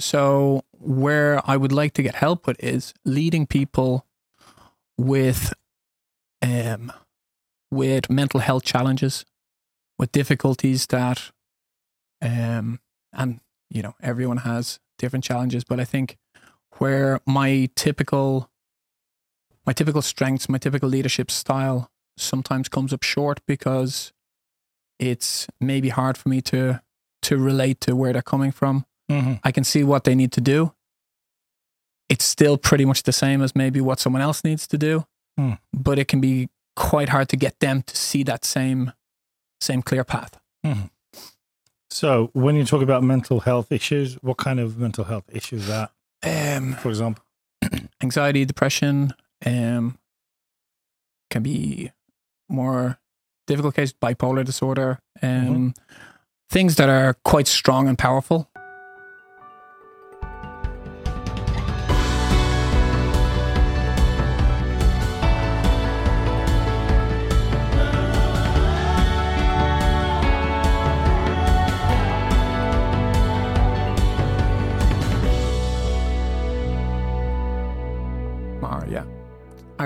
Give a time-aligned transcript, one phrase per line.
[0.00, 4.06] So where I would like to get help with is leading people
[4.96, 5.52] with
[6.42, 6.92] um
[7.70, 9.24] with mental health challenges,
[9.98, 11.30] with difficulties that
[12.22, 12.80] um
[13.12, 13.40] and
[13.70, 16.16] you know everyone has different challenges, but I think
[16.78, 18.50] where my typical
[19.66, 24.12] my typical strengths, my typical leadership style sometimes comes up short because
[24.98, 26.80] it's maybe hard for me to
[27.22, 28.84] to relate to where they're coming from.
[29.10, 29.34] Mm-hmm.
[29.44, 30.72] I can see what they need to do.
[32.08, 35.04] It's still pretty much the same as maybe what someone else needs to do,
[35.36, 35.52] Hmm.
[35.72, 38.92] but it can be quite hard to get them to see that same
[39.60, 40.38] same clear path.
[41.90, 45.88] So, when you talk about mental health issues, what kind of mental health issues are
[46.22, 47.24] Um, for example?
[48.02, 49.14] anxiety, depression,
[49.46, 49.98] um,
[51.30, 51.90] can be
[52.48, 52.98] more
[53.46, 55.74] difficult case, bipolar disorder, um,
[56.50, 58.47] things that are quite strong and powerful.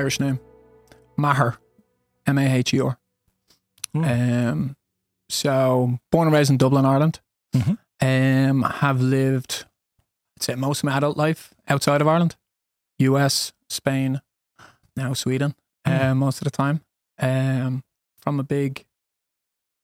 [0.03, 0.41] Irish name.
[1.17, 1.59] Maher.
[2.27, 2.99] M A H E R.
[3.95, 4.05] Hmm.
[4.05, 4.77] Um,
[5.29, 7.21] so, born and raised in Dublin, Ireland.
[7.55, 7.79] Mhm.
[8.01, 9.65] Um, have lived,
[10.37, 12.35] I'd say, most of my adult life outside of Ireland,
[12.99, 14.21] US, Spain,
[14.97, 15.55] now Sweden,
[15.87, 15.93] Hmm.
[15.93, 16.81] um, most of the time.
[17.21, 17.85] Um,
[18.19, 18.85] from a big,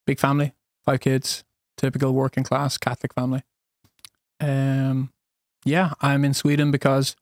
[0.07, 0.53] big family,
[0.85, 1.45] five kids,
[1.77, 3.43] typical working class Catholic family.
[4.41, 5.13] Um,
[5.65, 7.15] yeah, I'm in Sweden because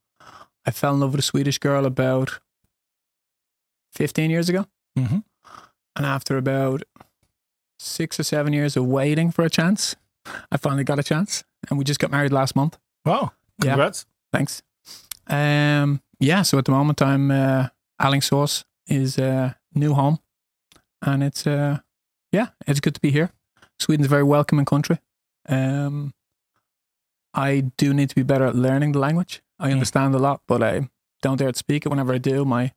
[0.64, 2.40] I fell in love with a Swedish girl about
[3.96, 4.66] 15 years ago.
[4.98, 5.24] Mhm.
[5.96, 6.82] And after about
[7.78, 9.96] six or seven years of waiting for a chance,
[10.52, 11.44] I finally got a chance.
[11.68, 12.78] And we just got married last month.
[13.04, 13.70] Wow, Yeah.
[13.72, 14.06] congrats.
[14.32, 14.62] Thanks.
[15.26, 17.68] Um, yeah, so at the moment I'm uh,
[18.00, 20.18] Alingsås is uh, new home.
[21.02, 21.78] And it's, uh,
[22.32, 23.30] yeah, it's good to be here.
[23.78, 24.98] Sweden's a very welcoming country.
[25.48, 26.12] Um,
[27.34, 29.42] I do need to be better at learning the language.
[29.58, 29.72] I Mm.
[29.72, 30.88] understand a lot, but I
[31.22, 31.88] don't dare to speak it.
[31.90, 32.72] Whenever I do, my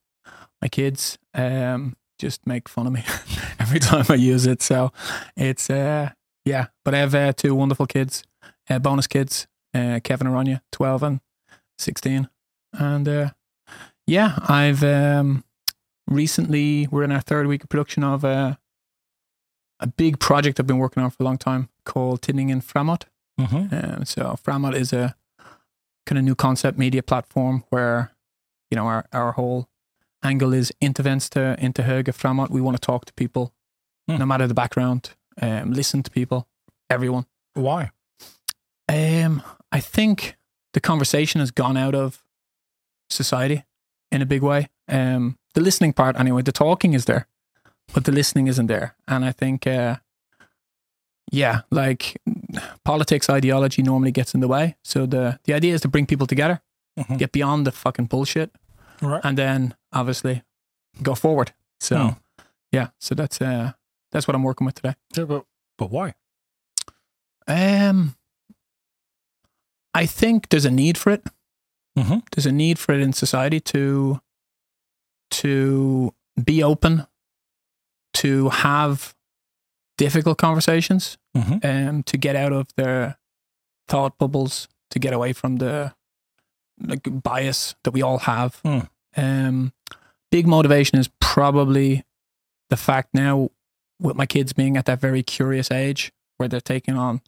[0.60, 3.02] my kids um, just make fun of me
[3.58, 4.62] every time I use it.
[4.62, 4.92] So
[5.36, 6.10] it's uh,
[6.44, 6.66] yeah.
[6.84, 8.24] But I have uh, two wonderful kids,
[8.68, 11.20] uh, bonus kids, uh, Kevin and twelve and
[11.78, 12.28] sixteen,
[12.72, 13.30] and uh,
[14.06, 15.44] yeah, I've um,
[16.06, 18.56] recently we're in our third week of production of uh,
[19.78, 23.04] a big project I've been working on for a long time called Tidningen Framåt.
[23.40, 23.74] Mm-hmm.
[23.74, 25.14] Um, so Framåt is a
[26.06, 28.12] kind of new concept media platform where,
[28.70, 29.68] you know, our, our whole
[30.22, 32.50] angle is into vänster, into höger, framåt.
[32.50, 33.52] We want to talk to people,
[34.08, 34.18] Hmm.
[34.18, 35.00] no matter the background,
[35.42, 36.46] um, listen to people,
[36.88, 37.24] everyone.
[37.54, 37.90] Why?
[38.88, 39.42] Um,
[39.76, 40.36] I think
[40.72, 42.22] the conversation has gone out of
[43.08, 43.64] society
[44.12, 44.68] in a big way.
[44.88, 47.26] Um, the listening part, anyway, the talking is there,
[47.94, 48.94] but the listening isn't there.
[49.06, 49.96] And I think, uh,
[51.32, 52.20] yeah, like
[52.84, 54.76] politics, ideology normally gets in the way.
[54.82, 56.60] So the the idea is to bring people together,
[56.98, 57.18] Mhm.
[57.18, 58.50] get beyond the fucking bullshit,
[59.02, 59.20] Right.
[59.24, 60.42] and then obviously
[61.02, 61.52] go forward.
[61.80, 62.10] So Hmm.
[62.72, 63.72] yeah, so that's uh
[64.12, 64.94] that's what I'm working with today.
[65.16, 65.44] Yeah, but,
[65.78, 66.14] but why?
[67.46, 68.16] Um,
[69.94, 71.24] I think there's a need for it.
[71.98, 72.22] Mhm.
[72.32, 74.20] There's a need for it in society to
[75.30, 76.12] to
[76.42, 77.06] be open,
[78.14, 79.14] to have
[79.96, 81.64] difficult conversations, Mhm.
[81.64, 83.18] um, to get out of their
[83.88, 85.94] thought bubbles, to get away from the
[86.80, 88.60] like bias that we all have.
[88.64, 88.80] Hmm.
[89.16, 89.72] Um,
[90.30, 92.04] big motivation is probably
[92.68, 93.50] the fact now
[94.00, 97.20] with my kids being at that very curious age where they're taking on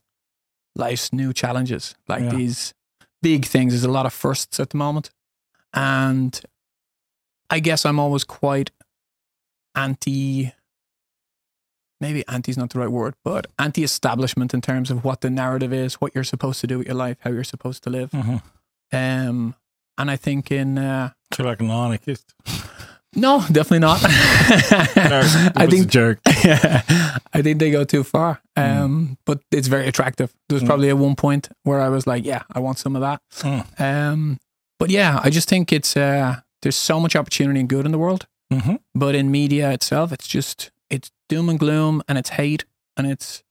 [0.74, 2.30] life's new challenges, like Yeah.
[2.30, 2.74] these
[3.20, 3.72] big things.
[3.72, 5.10] There's a lot of firsts at the moment.
[5.74, 6.40] And
[7.50, 8.70] I guess I'm always quite
[9.74, 10.52] anti,
[12.00, 15.30] maybe anti is not the right word, but anti establishment in terms of what the
[15.30, 18.10] narrative is, what you're supposed to do with your life, how you're supposed to live.
[18.10, 18.36] Mm-hmm.
[18.92, 19.54] Um,
[19.98, 22.34] and I think in, uh, So like an anarchist.
[23.14, 24.00] no, definitely not.
[24.04, 26.20] I I think jerk.
[26.24, 26.44] joke.
[27.34, 28.40] I think they go too far.
[28.56, 30.32] Um, but it's very attractive.
[30.48, 30.66] There was Mm.
[30.66, 33.20] probably at one point where I was like, yeah, I want some of that.
[33.40, 33.80] Mm.
[33.80, 34.38] Um,
[34.78, 37.98] but yeah, I just think it's uh, there's so much opportunity and good in the
[37.98, 38.76] world, Mm-hmm.
[38.94, 42.64] but in media itself, it's just it's doom and gloom and it's hate
[42.96, 43.42] and it's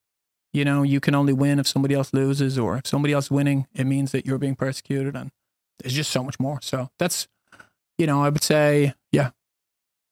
[0.53, 3.31] you know you can only win if somebody else loses or if somebody else is
[3.31, 5.31] winning, it means that you're being persecuted and
[5.79, 6.59] there's just so much more.
[6.61, 7.27] So that's
[7.97, 9.31] you know I would say yeah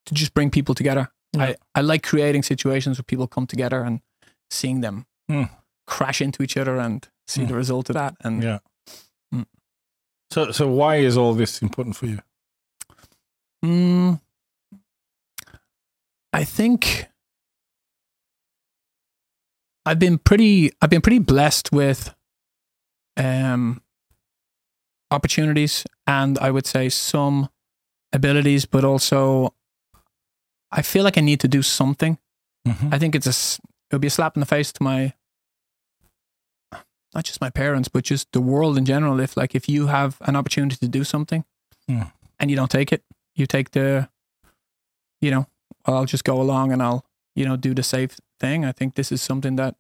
[0.06, 1.10] to just bring people together.
[1.34, 1.44] Yeah.
[1.44, 4.02] I, I like creating situations where people come together and
[4.50, 5.50] seeing them Mm.
[5.86, 7.48] crash into each other and see Mm.
[7.50, 8.16] the result of that.
[8.24, 8.60] And Yeah.
[10.32, 12.20] So, so why is all this important for you?
[13.66, 14.22] Mm,
[16.32, 17.08] I think
[19.90, 22.14] I've been pretty I've been pretty blessed with
[23.18, 23.82] um
[25.10, 27.50] opportunities and I would say some
[28.14, 29.54] abilities, but also
[30.72, 32.20] I feel like I need to do something.
[32.68, 32.94] Mhm.
[32.94, 35.14] I think it's a it would be a slap in the face to my
[37.16, 39.20] not just my parents, but just the world in general.
[39.20, 41.44] If like if you have an opportunity to do something
[41.90, 42.12] Mm.
[42.40, 43.04] and you don't take it,
[43.34, 44.08] you take the,
[45.22, 45.48] you know,
[45.86, 47.04] I'll just go along and I'll
[47.36, 48.66] you know do the safe thing.
[48.66, 49.76] I think this is something that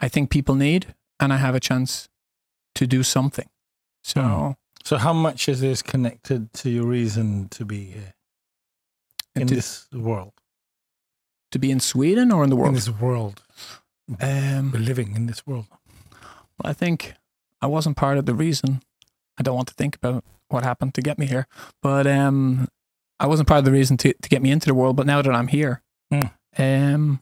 [0.00, 2.08] I think people need, and I have a chance
[2.74, 3.48] to do something.
[4.02, 4.56] So Mm.
[4.82, 8.14] So, how much is this connected to your reason to be here
[9.34, 10.32] in to, this world?
[11.50, 12.68] to be in Sweden or in the world?
[12.70, 13.42] In this world,
[14.20, 15.66] Um, we're living in this world.
[16.56, 17.14] Well, I think
[17.60, 18.80] I wasn't part of the reason.
[19.38, 21.46] I don't want to think about what happened to get me here,
[21.82, 22.66] but um,
[23.20, 24.96] I wasn't part of the reason to, to get me into the world.
[24.96, 26.30] But now that I'm here, Mm.
[26.58, 27.20] um,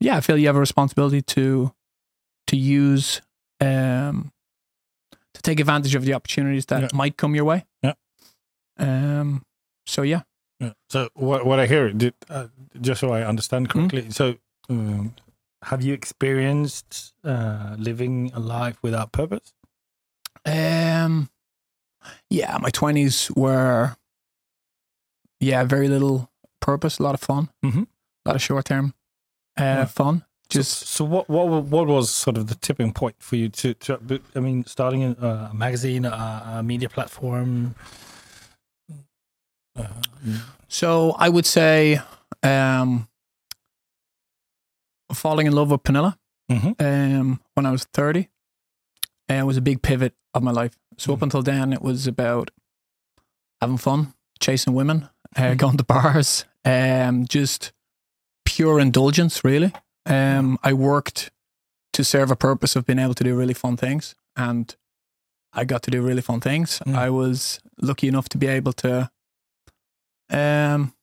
[0.00, 1.72] yeah, I feel you have a responsibility to
[2.46, 3.20] to use
[3.60, 4.32] um,
[5.34, 6.88] to take advantage of the opportunities that Yeah.
[6.92, 7.64] might come your way.
[7.82, 7.94] Yeah.
[8.78, 9.44] Um.
[9.86, 10.22] So yeah.
[10.60, 10.72] Yeah.
[10.88, 12.48] So what what I hear, did, uh,
[12.80, 13.78] just so I understand Mm-hmm.
[13.88, 14.34] correctly, so
[14.68, 15.14] um,
[15.62, 19.52] have you experienced uh, living a life without purpose?
[20.46, 21.28] Um,
[22.30, 23.96] yeah, my twenties were,
[25.40, 26.30] yeah, very little
[26.60, 27.82] purpose, a lot of fun, Mm-hmm.
[28.24, 28.94] a lot of short term,
[29.56, 30.24] uh, fun.
[30.48, 34.20] Just so what what what was sort of the tipping point for you to, to
[34.34, 37.74] I mean, starting a, a magazine, a, a media platform?
[39.78, 39.86] Uh,
[40.68, 42.00] so, I would say,
[42.42, 43.08] um,
[45.12, 46.16] falling in love with Pernilla,
[46.50, 46.74] Mhm.
[46.80, 48.28] um, when I was thirty,
[49.28, 50.76] uh, was a big pivot of my life.
[50.98, 51.22] So up Mhm.
[51.22, 52.50] until then, it was about
[53.60, 55.56] having fun, chasing women, uh, Mhm.
[55.58, 57.72] going to bars, um, just
[58.44, 59.72] pure indulgence, really.
[60.06, 61.30] Um, I worked
[61.92, 64.74] to serve a purpose of being able to do really fun things, and
[65.52, 66.80] I got to do really fun things.
[66.86, 66.94] Mm.
[66.94, 69.10] I was lucky enough to be able to
[70.30, 70.94] um,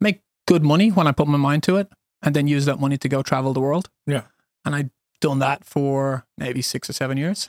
[0.00, 1.88] make good money when I put my mind to it,
[2.22, 3.90] and then use that money to go travel the world.
[4.06, 4.22] Yeah.
[4.64, 7.48] and I'd done that for maybe six or seven years.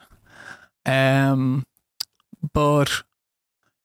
[0.86, 1.66] Um,
[2.54, 3.04] but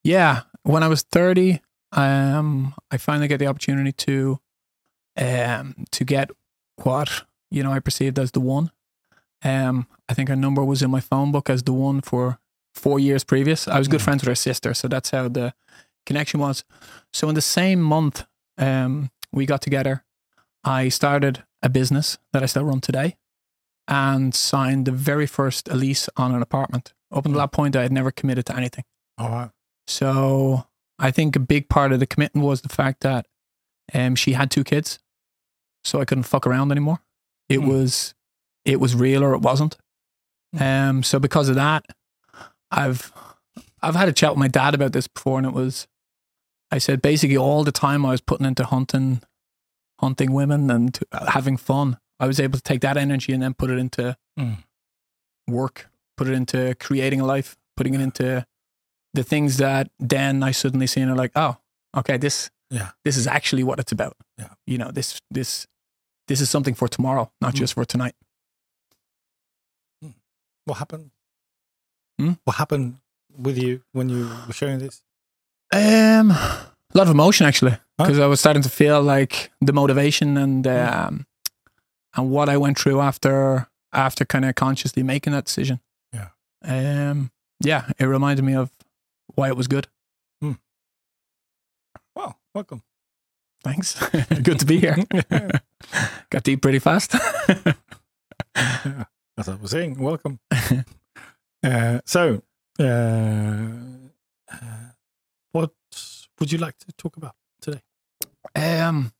[0.02, 1.60] yeah, when I was thirty,
[1.92, 4.40] um, I finally get the opportunity to
[5.16, 6.30] um to get
[6.82, 8.70] what you know I perceived as the one.
[9.42, 12.38] Um, I think her number was in my phone book as the one for
[12.74, 13.68] four years previous.
[13.68, 14.04] I was good Mhm.
[14.04, 15.54] friends with her sister, so that's how the
[16.06, 16.64] connection was.
[17.12, 18.24] So in the same month,
[18.58, 20.04] um, we got together.
[20.64, 23.16] I started a business that I still run today,
[23.86, 26.94] and signed the very first lease on an apartment.
[27.12, 27.42] Up until Mm.
[27.44, 28.84] that point, I had never committed to anything.
[29.18, 29.50] all right.
[29.86, 30.66] So
[30.98, 33.26] I think a big part of the commitment was the fact that
[33.92, 34.98] um, she had two kids,
[35.84, 37.00] so I couldn't fuck around anymore.
[37.48, 37.68] It Hmm.
[37.68, 38.14] was
[38.64, 39.76] it was real or it wasn't.
[40.56, 40.62] Hmm.
[40.62, 41.84] Um, so because of that,
[42.70, 43.12] I've
[43.82, 45.86] I've had a chat with my dad about this before, and it was
[46.70, 49.20] I said basically all the time I was putting into hunting,
[50.00, 51.98] hunting women and uh, having fun.
[52.18, 54.64] I was able to take that energy and then put it into Mm.
[55.46, 58.46] work, put it into creating a life, putting it into
[59.12, 61.58] the things that then I suddenly see and are like, oh,
[61.96, 62.92] okay, this Yeah.
[63.04, 64.16] this is actually what it's about.
[64.38, 64.54] Yeah.
[64.66, 65.66] You know, this this
[66.28, 67.58] this is something for tomorrow, not Mm.
[67.58, 68.14] just for tonight.
[70.66, 71.10] What happened?
[72.18, 72.32] Hmm?
[72.44, 72.96] What happened
[73.36, 75.02] with you when you were sharing this?
[75.72, 80.36] Um, a lot of emotion actually, because I was starting to feel like the motivation
[80.38, 80.92] and Mm.
[81.08, 81.26] um,
[82.16, 85.80] and what I went through after after kind of consciously making that decision.
[86.12, 86.30] Yeah.
[86.62, 87.30] Um.
[87.60, 88.70] Yeah, it reminded me of
[89.34, 89.88] why it was good.
[92.16, 92.82] Wow, welcome.
[93.64, 93.98] Thanks.
[94.42, 94.96] good to be here.
[96.30, 97.14] Got deep pretty fast.
[98.54, 99.04] Yeah,
[99.38, 100.38] As I was saying, welcome.
[101.64, 102.42] uh, so,
[102.78, 102.84] uh,
[104.52, 104.90] uh,
[105.52, 105.72] what
[106.38, 107.80] would you like to talk about today?
[108.54, 109.12] Um,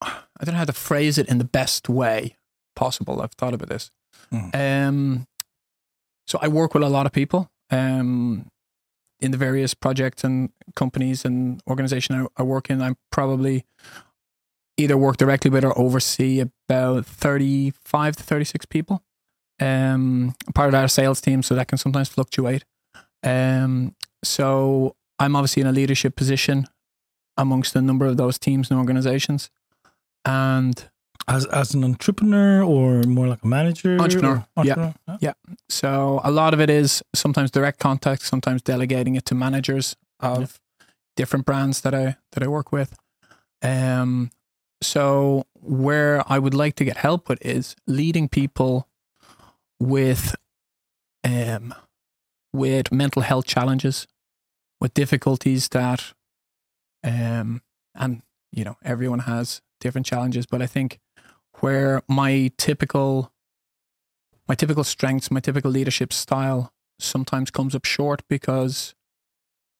[0.00, 2.36] I don't know how to phrase it in the best way
[2.74, 3.20] possible.
[3.20, 3.90] I've thought about this.
[4.32, 4.54] Mm.
[4.88, 5.26] Um,
[6.26, 8.46] so I work with a lot of people um,
[9.20, 12.80] in the various projects and companies and organization I, I work in.
[12.80, 13.64] I'm probably
[14.76, 19.02] either work directly with or oversee about 35 to 36 people.
[19.60, 22.64] Um, part of our sales team, so that can sometimes fluctuate.
[23.22, 26.66] Um, so I'm obviously in a leadership position
[27.36, 29.50] amongst a number of those teams and organizations.
[30.24, 30.88] And
[31.28, 33.98] as as an entrepreneur or more like a manager?
[34.00, 34.72] Entrepreneur, or- yeah.
[34.72, 35.18] entrepreneur?
[35.20, 35.32] Yeah.
[35.68, 40.60] So a lot of it is sometimes direct contact, sometimes delegating it to managers of
[41.16, 42.96] different brands that I that I work with.
[43.62, 44.30] Um,
[44.82, 48.88] so where I would like to get help with is leading people
[49.78, 50.34] with
[51.24, 51.74] um
[52.52, 54.06] with mental health challenges,
[54.80, 56.12] with difficulties that
[57.04, 57.62] um
[57.94, 58.22] and
[58.52, 60.98] you know everyone has different challenges, but I think
[61.60, 63.32] where my typical
[64.48, 68.94] my typical strengths, my typical leadership style sometimes comes up short because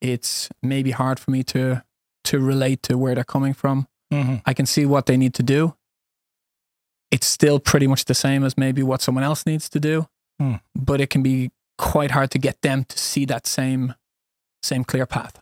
[0.00, 1.82] it's maybe hard for me to
[2.24, 3.86] to relate to where they're coming from.
[4.12, 4.42] Mhm.
[4.46, 5.74] I can see what they need to do.
[7.10, 10.06] It's still pretty much the same as maybe what someone else needs to do,
[10.38, 10.56] Hmm.
[10.74, 13.94] but it can be quite hard to get them to see that same
[14.62, 15.40] same clear path.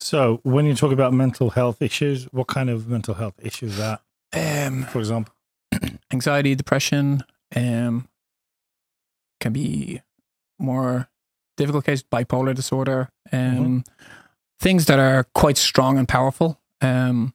[0.00, 3.82] So when you talk about mental health issues, what kind of mental health issues are
[3.82, 4.00] that,
[4.32, 5.34] Um, for example?
[6.12, 7.22] anxiety, depression,
[7.56, 8.08] um,
[9.40, 10.00] can be
[10.58, 11.08] more
[11.56, 13.84] difficult case, bipolar disorder, um,
[14.60, 16.60] things that are quite strong and powerful.
[16.80, 17.32] Um,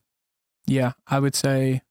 [0.65, 1.81] yeah, I would say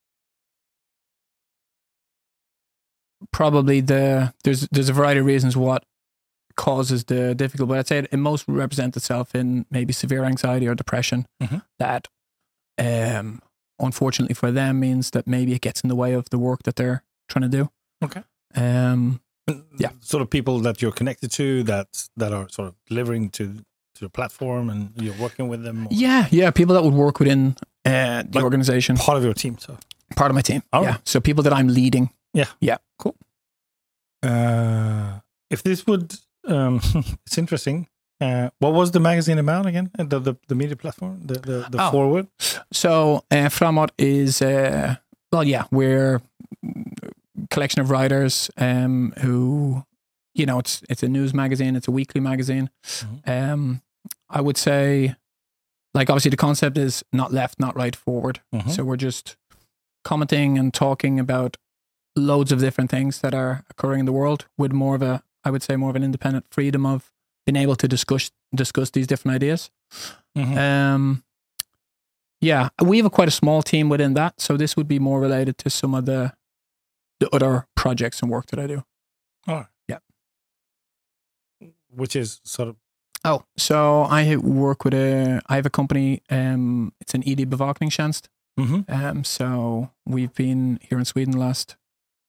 [3.33, 5.85] probably the there's there's a variety of reasons what
[6.57, 10.75] causes the difficult, but I'd say it, most represents itself in maybe severe anxiety or
[10.75, 11.63] depression Mhm.
[11.79, 12.09] that
[12.79, 13.41] um
[13.83, 16.77] unfortunately for them means that maybe it gets in the way of the work that
[16.77, 17.71] they're trying to do.
[18.03, 18.23] Okay.
[18.55, 19.21] Um
[19.79, 19.91] Yeah.
[20.01, 23.45] Sort of people that you're connected to that that are sort of delivering to
[23.95, 25.87] to the platform and you're working with them.
[25.87, 29.35] or yeah, yeah, people that would work within uh, the Like- organization, Part of your
[29.35, 29.59] team.
[29.59, 29.77] So
[30.17, 30.63] part of my team.
[30.73, 30.91] All yeah.
[30.93, 31.09] right.
[31.09, 32.09] So people that I'm leading.
[32.33, 32.49] Yeah.
[32.61, 32.79] Yeah.
[32.99, 33.17] Cool.
[34.23, 35.21] Uh,
[35.51, 36.15] if this would,
[36.47, 36.81] um,
[37.27, 37.89] it's interesting.
[38.23, 39.91] Uh, what was the magazine about again?
[39.99, 41.91] Uh, The the, the media platform, the the, the Oh.
[41.91, 42.27] forward.
[42.73, 44.97] So uh, Framåt is uh,
[45.33, 49.85] well, yeah, we're a collection of writers um, who,
[50.35, 52.71] you know, it's it's a news magazine, it's a weekly magazine.
[53.27, 53.81] Um,
[54.31, 55.15] I would say,
[55.95, 58.41] like, obviously the concept is not left, not right, forward.
[58.55, 58.71] Mhm.
[58.71, 59.37] So we're just
[60.05, 61.57] commenting and talking about
[62.17, 65.51] loads of different things that are occurring in the world with more of a, I
[65.51, 67.12] would say, more of an independent freedom of
[67.47, 69.71] being able to discuss discuss these different ideas.
[70.37, 70.57] Mhm.
[70.57, 71.25] Um,
[72.41, 75.21] yeah, we have a quite a small team within that, so this would be more
[75.21, 76.33] related to some of the
[77.21, 78.85] the other projects and work that I do.
[79.47, 79.99] Oh, yeah.
[81.91, 82.77] Which is sort of
[83.25, 85.41] Oh, so I work with a.
[85.49, 86.23] I have a company.
[86.29, 88.27] Um, it's an ED bevakningstjänst.
[88.59, 88.85] Mhm.
[88.91, 91.77] Um, so we've been here in Sweden the last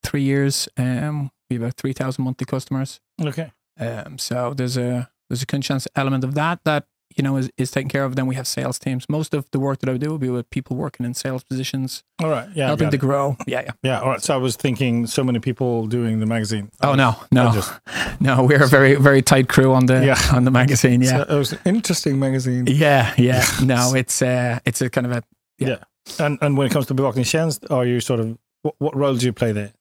[0.03, 0.69] three years.
[0.77, 2.99] Um, we have about three thousand monthly customers.
[3.19, 3.51] okay.
[3.79, 7.71] Um, so there's a there's a kundtjänst element of that that you know is, is
[7.71, 8.15] taken care of.
[8.15, 9.07] Then we have sales teams.
[9.09, 12.03] Most of the work that I do will be with people working in sales positions,
[12.21, 12.47] All right.
[12.55, 12.67] Yeah.
[12.67, 13.35] helping to grow.
[13.47, 13.71] Yeah, yeah.
[13.83, 13.99] Yeah.
[14.01, 14.21] All right.
[14.21, 16.69] So I was thinking, so many people doing the magazine.
[16.81, 17.73] Oh was- no, no, just-
[18.19, 18.43] no.
[18.43, 20.19] We're a very very tight crew on the Yeah.
[20.35, 21.01] on the magazine.
[21.01, 22.65] Yeah, So it was an interesting magazine.
[22.67, 23.43] yeah, yeah.
[23.63, 25.23] No, it's uh, it's a kind of a
[25.59, 25.77] yeah.
[26.19, 29.25] And and when it comes to bevakningstjänst, are you sort of what, what role do
[29.25, 29.71] you play there?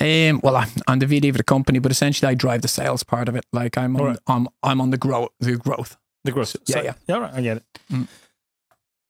[0.00, 3.02] Um, well, I'm, I'm the VD of the company, but essentially I drive the sales
[3.02, 3.44] part of it.
[3.52, 4.18] Like I'm on, Alright.
[4.26, 5.96] I'm, I'm on the growth, the growth.
[6.24, 6.56] The growth.
[6.66, 6.84] Yeah, side.
[6.84, 6.94] yeah.
[7.08, 7.16] Yeah.
[7.18, 7.34] Right.
[7.34, 7.64] I get it.
[7.92, 8.08] Mm.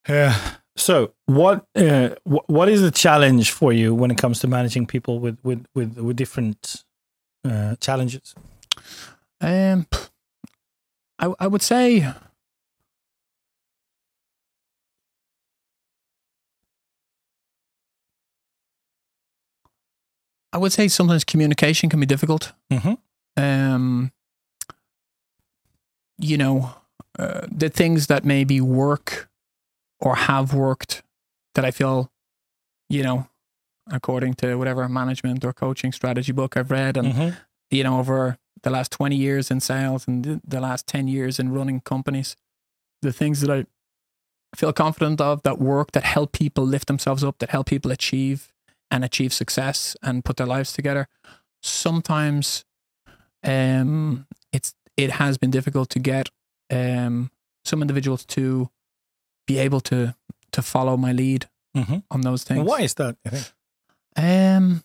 [0.09, 4.47] Uh, so what uh, wh- what is the challenge for you when it comes to
[4.49, 6.85] managing people with with with, with different
[7.45, 8.35] uh, challenges?
[9.41, 9.87] Um,
[11.19, 12.07] I, I would say,
[20.53, 22.53] I would say sometimes communication can be difficult.
[22.71, 22.99] Mhm.
[23.37, 24.13] Um,
[26.19, 26.75] you know,
[27.19, 29.29] uh, the things that maybe work
[30.01, 31.03] or have worked
[31.55, 32.11] that I feel,
[32.89, 33.29] you know,
[33.91, 37.37] according to whatever management or coaching strategy book I've read, and Mhm.
[37.71, 41.39] you know, over the last 20 years in sales and the- the last 10 years
[41.39, 42.37] in running companies,
[43.03, 43.67] the things that I
[44.55, 48.53] feel confident of that work, that help people lift themselves up, that help people achieve
[48.91, 51.07] and achieve success and put their lives together.
[51.63, 52.65] Sometimes
[53.45, 56.29] um, it's it has been difficult to get
[56.71, 57.31] um,
[57.65, 58.69] some individuals to
[59.47, 60.15] be able to
[60.53, 62.03] to follow my lead Mhm.
[62.11, 62.67] on those things.
[62.67, 63.17] Why is that?
[63.25, 63.53] I think.
[64.17, 64.83] Um,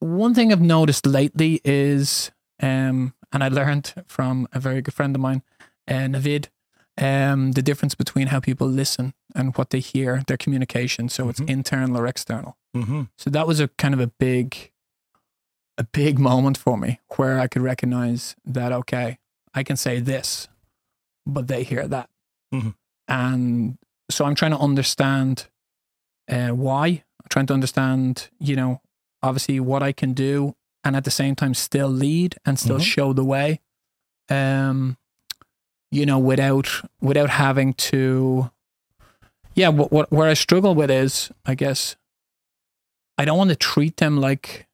[0.00, 5.14] one thing I've noticed lately is, um, and I learned from a very good friend
[5.14, 5.42] of mine,
[5.86, 6.48] uh, Navid,
[7.00, 11.08] um, the difference between how people listen and what they hear, their communication.
[11.08, 11.30] So Mhm.
[11.30, 12.56] it's internal or external.
[12.76, 13.02] Mm-hmm.
[13.18, 14.70] So that was a kind of a big,
[15.78, 19.18] a big moment for me where I could recognize that okay,
[19.54, 20.48] I can say this,
[21.26, 22.08] but they hear that,
[22.54, 22.74] Mhm.
[23.08, 23.78] and
[24.10, 25.48] so I'm trying to understand
[26.28, 26.86] uh, why.
[26.86, 28.80] I'm trying to understand, you know,
[29.22, 30.54] obviously what I can do,
[30.84, 32.82] and at the same time still lead and still Mhm.
[32.84, 33.60] show the way.
[34.28, 34.96] Um,
[35.90, 36.68] you know, without
[37.00, 38.50] without having to.
[39.54, 41.96] Yeah, what, what where I struggle with is, I guess,
[43.18, 44.66] I don't want to treat them like.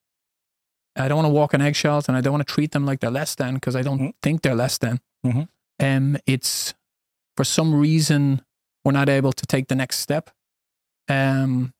[0.99, 3.01] I don't want to walk on eggshells, and I don't want to treat them like
[3.01, 4.15] they're less than because I don't Mhm.
[4.23, 5.01] think they're less than.
[5.27, 5.49] Mhm.
[5.79, 6.73] Um, it's
[7.37, 8.41] for some reason
[8.85, 10.31] we're not able to take the next step.
[11.09, 11.75] Um,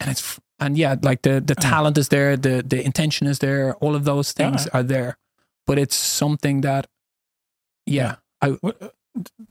[0.00, 1.60] and it's and yeah, like the the Uh.
[1.60, 4.70] talent is there, the the intention is there, all of those things Yeah.
[4.78, 5.18] are there,
[5.66, 6.86] but it's something that,
[7.84, 8.16] yeah,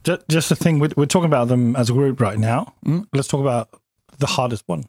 [0.04, 2.74] Just, just the thing, we're, we're talking about them as a group right now.
[2.86, 3.06] Mm.
[3.14, 3.70] Let's talk about
[4.18, 4.86] the hardest one.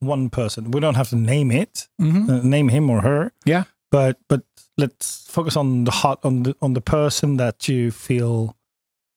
[0.00, 0.70] One person.
[0.70, 2.28] We don't have to name it, Mhm.
[2.28, 3.32] uh, name him or her.
[3.44, 3.64] Yeah.
[3.90, 4.42] But but
[4.76, 8.56] let's focus on the hot on the on the person that you feel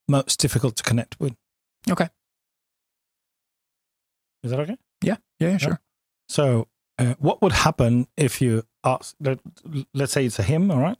[0.08, 1.36] most difficult to connect with.
[1.90, 2.10] Okay.
[4.44, 4.78] Is that okay?
[5.04, 5.80] yeah, yeah, sure.
[6.30, 9.16] So, uh, what would happen if you ask?
[9.20, 9.40] Let,
[9.94, 10.72] let's say it's a him.
[10.72, 10.98] All right.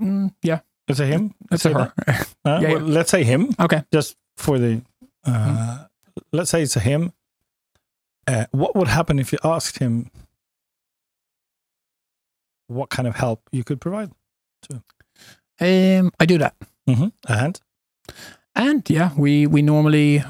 [0.00, 1.34] Mm, yeah, It's a him.
[1.50, 1.92] it's Say her.
[2.44, 3.54] Uh, Yeah, well, Let's say him.
[3.58, 3.82] okay.
[3.92, 4.82] just for the
[5.24, 5.82] uh, Mm-hmm.
[6.32, 7.12] let's say it's a him
[8.28, 10.10] uh, what would happen if you asked him
[12.68, 14.10] what kind of help you could provide
[14.68, 14.82] To?
[15.60, 16.54] Um, I do that,
[16.88, 17.08] mm-hmm.
[17.26, 17.60] a hand
[18.54, 20.22] and yeah, we we normally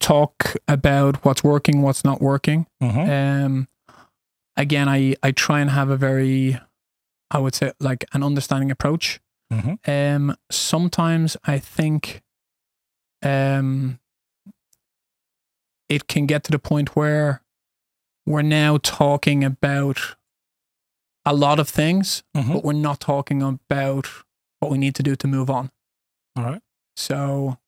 [0.00, 2.66] talk about what's working, what's not working.
[2.82, 3.10] mm-hmm.
[3.10, 3.68] Um,
[4.56, 6.58] again, I I try and have a very,
[7.30, 9.18] I would say, like an understanding approach.
[9.54, 9.90] Mm-hmm.
[9.90, 12.22] Um, sometimes I think,
[13.22, 13.98] um,
[15.88, 17.42] it can get to the point where
[18.26, 20.16] we're now talking about
[21.26, 22.52] a lot of things, Mm-hmm.
[22.54, 24.08] but we're not talking about
[24.60, 25.70] what we need to do to move on.
[26.36, 26.62] all right
[26.96, 27.58] So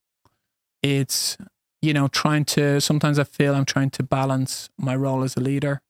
[0.83, 1.37] it's,
[1.83, 5.41] you know, trying to, sometimes I feel I'm trying to balance my role as a
[5.41, 5.83] leader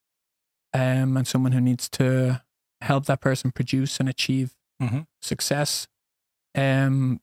[0.74, 2.42] um, and someone who needs to
[2.80, 5.06] help that person produce and achieve Mhm.
[5.22, 5.88] success
[6.54, 7.20] um,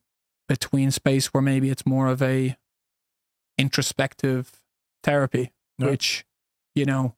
[0.48, 2.56] between space where maybe it's more of a
[3.58, 4.60] introspective
[5.02, 5.86] therapy, Yeah.
[5.90, 6.24] which,
[6.74, 7.14] you know,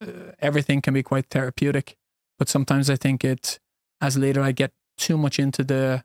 [0.00, 1.96] uh, everything can be quite therapeutic.
[2.38, 3.58] But sometimes I think it,
[4.00, 6.04] as a leader, I get too much into the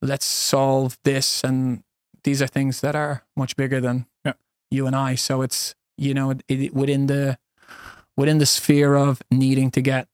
[0.00, 1.84] let's solve this and
[2.24, 4.34] these are things that are much bigger than Yeah.
[4.70, 5.14] you and I.
[5.16, 7.38] So it's you know it, it, within the
[8.16, 10.08] within the sphere of needing to get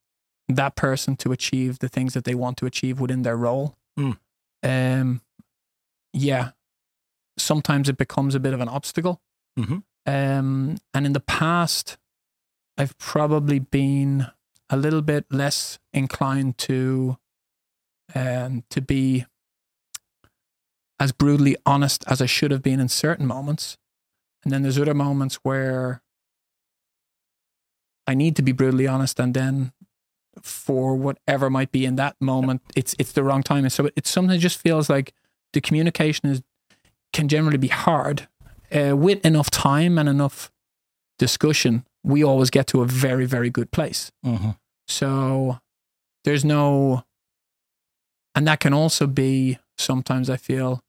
[0.49, 3.77] that person to achieve the things that they want to achieve within their role.
[3.99, 4.19] Mm.
[4.63, 5.21] Um,
[6.13, 6.51] yeah,
[7.37, 9.21] sometimes it becomes a bit of an obstacle.
[9.59, 9.83] Mhm.
[10.07, 11.99] Um, and in the past,
[12.79, 14.27] I've probably been
[14.71, 17.19] a little bit less inclined to
[18.15, 19.27] um, to be
[20.99, 23.77] as brutally honest as I should have been in certain moments.
[24.43, 26.03] And then there's other moments where
[28.07, 29.73] I need to be brutally honest and then
[30.45, 33.65] for whatever might be in that moment, it's it's the wrong time.
[33.65, 35.13] And so it, it sometimes just feels like
[35.53, 36.43] the communication is
[37.13, 38.29] can generally be hard.
[38.71, 40.51] Uh, with enough time and enough
[41.19, 44.13] discussion, we always get to a very, very good place.
[44.25, 44.51] Mm-hmm.
[44.87, 45.59] So
[46.25, 47.05] there's no,
[48.35, 50.83] and that can also be sometimes I feel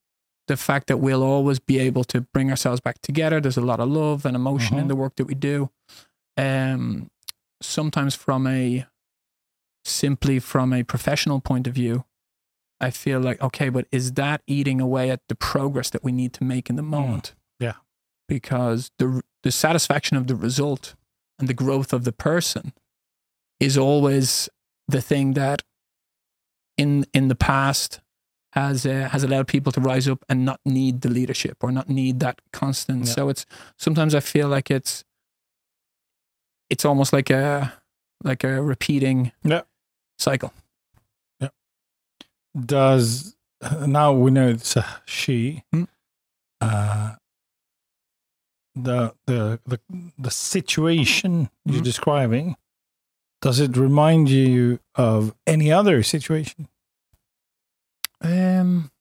[0.48, 3.40] the fact that we'll always be able to bring ourselves back together.
[3.40, 4.88] There's a lot of love and emotion in Mhm.
[4.90, 5.70] the work that we do.
[6.38, 7.10] Um,
[7.62, 8.86] sometimes from a
[9.90, 12.06] simply from a professional point of view,
[12.80, 16.34] I feel like okay, but is that eating away at the progress that we need
[16.34, 17.36] to make in the moment?
[17.60, 17.74] yeah.
[18.28, 20.96] because the the satisfaction of the result
[21.40, 22.74] and the growth of the person
[23.60, 24.50] is always
[24.88, 25.62] the thing that
[26.78, 28.00] in in the past
[28.54, 31.90] has uh, has allowed people to rise up and not need the leadership or not
[31.90, 33.06] need that constant.
[33.06, 33.14] Yeah.
[33.14, 33.46] So it's
[33.78, 35.04] sometimes I feel like it's
[36.70, 37.74] it's almost like a
[38.24, 39.62] like a repeating Yeah.
[40.20, 40.54] Cycle.
[41.40, 41.50] Yeah.
[42.60, 43.36] Does
[43.86, 45.64] now we know it's a she.
[45.72, 45.84] Hmm.
[46.62, 47.16] Uh,
[48.76, 49.80] the the the
[50.18, 51.84] the situation you're Mhm.
[51.86, 52.56] describing.
[53.42, 56.68] Does it remind you of any other situation?
[58.22, 58.92] Um,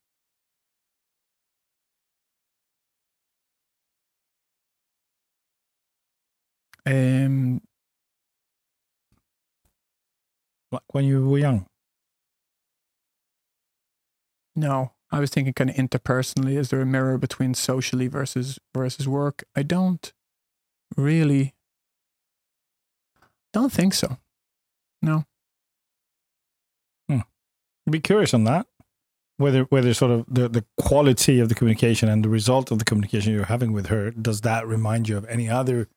[6.85, 7.61] um,
[10.71, 11.65] Like when you were young?
[14.55, 16.57] No, I was thinking kind of interpersonally.
[16.57, 19.43] Is there a mirror between socially versus versus work?
[19.55, 20.11] I don't
[20.97, 21.53] really.
[23.53, 24.17] Don't think so.
[25.01, 25.25] No.
[27.09, 28.67] I'd be curious on that.
[29.37, 32.85] Whether whether sort of the, the quality of the communication and the result of the
[32.85, 35.87] communication you're having with her, does that remind you of any other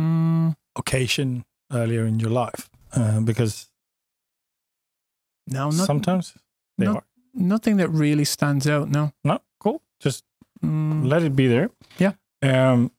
[0.00, 2.70] Mm, occasion earlier in your life?
[2.94, 3.68] Uh, because
[5.46, 6.34] no, not, sometimes
[6.78, 6.96] they no.
[6.96, 7.04] are.
[7.34, 8.88] nothing that really stands out.
[8.90, 9.12] No.
[9.24, 9.82] No, cool.
[10.00, 10.24] Just
[10.64, 11.70] Mm, let it be there.
[11.98, 12.12] Yeah.
[12.40, 12.92] Um,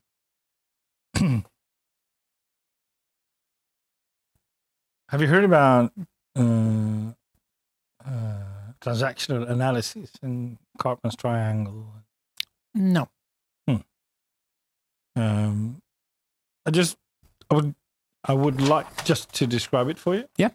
[5.09, 5.93] have you heard about
[6.35, 7.11] uh,
[8.05, 8.43] uh,
[8.81, 11.87] transactional analysis in Karpman's triangle?
[12.73, 13.07] no.
[15.15, 15.79] Um,
[16.65, 16.97] I just,
[17.51, 17.75] I would,
[18.25, 20.25] I would like just to describe it for you.
[20.37, 20.49] Yeah.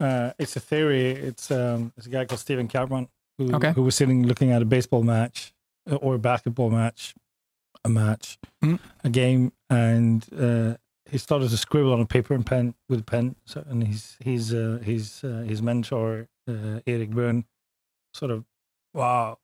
[0.00, 1.10] Uh, it's a theory.
[1.10, 3.72] It's um, it's a guy called Stephen Karpman who, Okay.
[3.72, 5.52] who was sitting looking at a baseball match
[5.90, 7.14] uh, or a basketball match,
[7.84, 8.78] a match, Mm.
[9.04, 10.76] a game, and uh,
[11.10, 13.36] he started to scribble on a paper and pen with a pen.
[13.44, 17.44] So, and his his uh, his uh, his mentor uh, Eric Berne
[18.14, 18.44] sort of,
[18.94, 19.38] wow,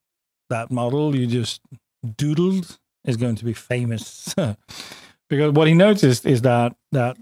[0.50, 1.60] that model you just
[2.04, 4.34] doodled is going to be famous
[5.28, 7.16] because what he noticed is that that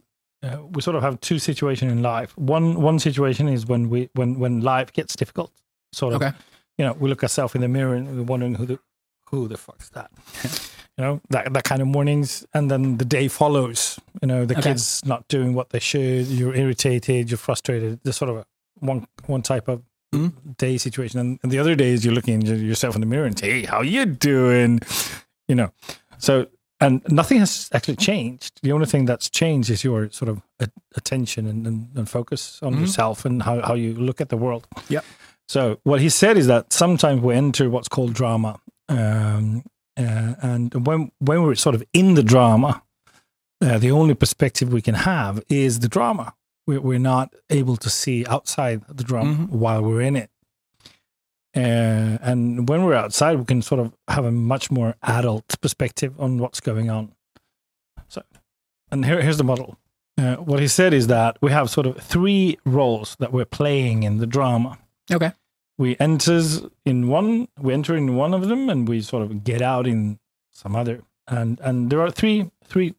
[0.45, 2.37] uh, we sort of have two situations in life.
[2.37, 5.51] One one situation is when we when when life gets difficult.
[5.93, 6.33] Sort of, Okay.
[6.79, 8.79] you know, we look ourselves in the mirror and we're wondering who the
[9.31, 10.11] who the fuck's that.
[10.99, 13.99] you know that that kind of mornings, and then the day follows.
[14.23, 14.71] You know, the Okay.
[14.71, 16.27] kids not doing what they should.
[16.27, 17.31] You're irritated.
[17.31, 18.01] You're frustrated.
[18.03, 18.45] There's sort of a,
[18.81, 19.83] one one type of
[20.15, 20.33] Mhm.
[20.59, 23.27] day situation, and, and the other day is you're looking at yourself in the mirror
[23.27, 24.81] and say, "Hey, how you doing?"
[25.49, 25.71] You know,
[26.19, 26.47] so
[26.85, 28.53] and nothing has actually changed.
[28.63, 30.39] The only thing that's changed is your sort of
[30.97, 32.81] attention and, and, and focus on Mhm.
[32.81, 34.67] yourself and how, how you look at the world.
[34.89, 35.01] Yeah.
[35.49, 38.53] So what he said is that sometimes we enter what's called drama,
[38.89, 39.63] um,
[39.97, 42.83] uh, and when when we're sort of in the drama,
[43.61, 46.27] uh, the only perspective we can have is the drama.
[46.67, 49.49] We're, we're not able to see outside the drama Mhm.
[49.51, 50.31] while we're in it.
[51.57, 56.13] Uh, and when we're outside, we can sort of have a much more adult perspective
[56.21, 57.13] on what's going on.
[58.09, 58.23] So,
[58.91, 59.79] and here, here's the model.
[60.17, 64.03] Uh, what he said is that we have sort of three roles that we're playing
[64.03, 64.79] in the drama.
[65.13, 65.33] Okay.
[65.77, 69.61] We enters in one, we enter in one of them, and we sort of get
[69.61, 70.19] out in
[70.53, 71.03] some other.
[71.27, 72.95] And and there are three three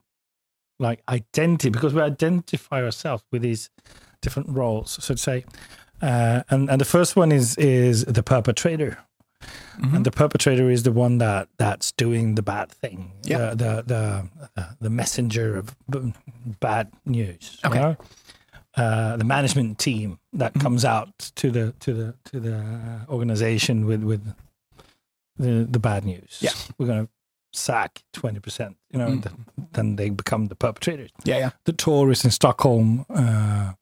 [0.77, 3.69] like identity because we identify ourselves with these
[4.21, 5.45] different roles, so to say.
[6.01, 8.97] Uh, and and the first one is is the perpetrator,
[9.79, 9.95] Mhm.
[9.95, 13.49] and the perpetrator is the one that that's doing the bad thing, Yeah.
[13.55, 15.75] the the the, uh, the messenger of
[16.59, 17.59] bad news.
[17.63, 17.79] you Okay.
[17.79, 17.95] know?
[18.77, 20.61] Uh, the management team that Mhm.
[20.61, 24.33] comes out to the to the to the organization with with
[25.37, 26.37] the the bad news.
[26.41, 26.51] Yeah.
[26.77, 27.07] we're gonna
[27.53, 28.75] sack twenty percent.
[28.91, 29.21] You know, Mm.
[29.23, 29.35] th-
[29.71, 31.49] then they become the perpetrators Yeah, yeah.
[31.63, 33.73] the tourists in Stockholm uh,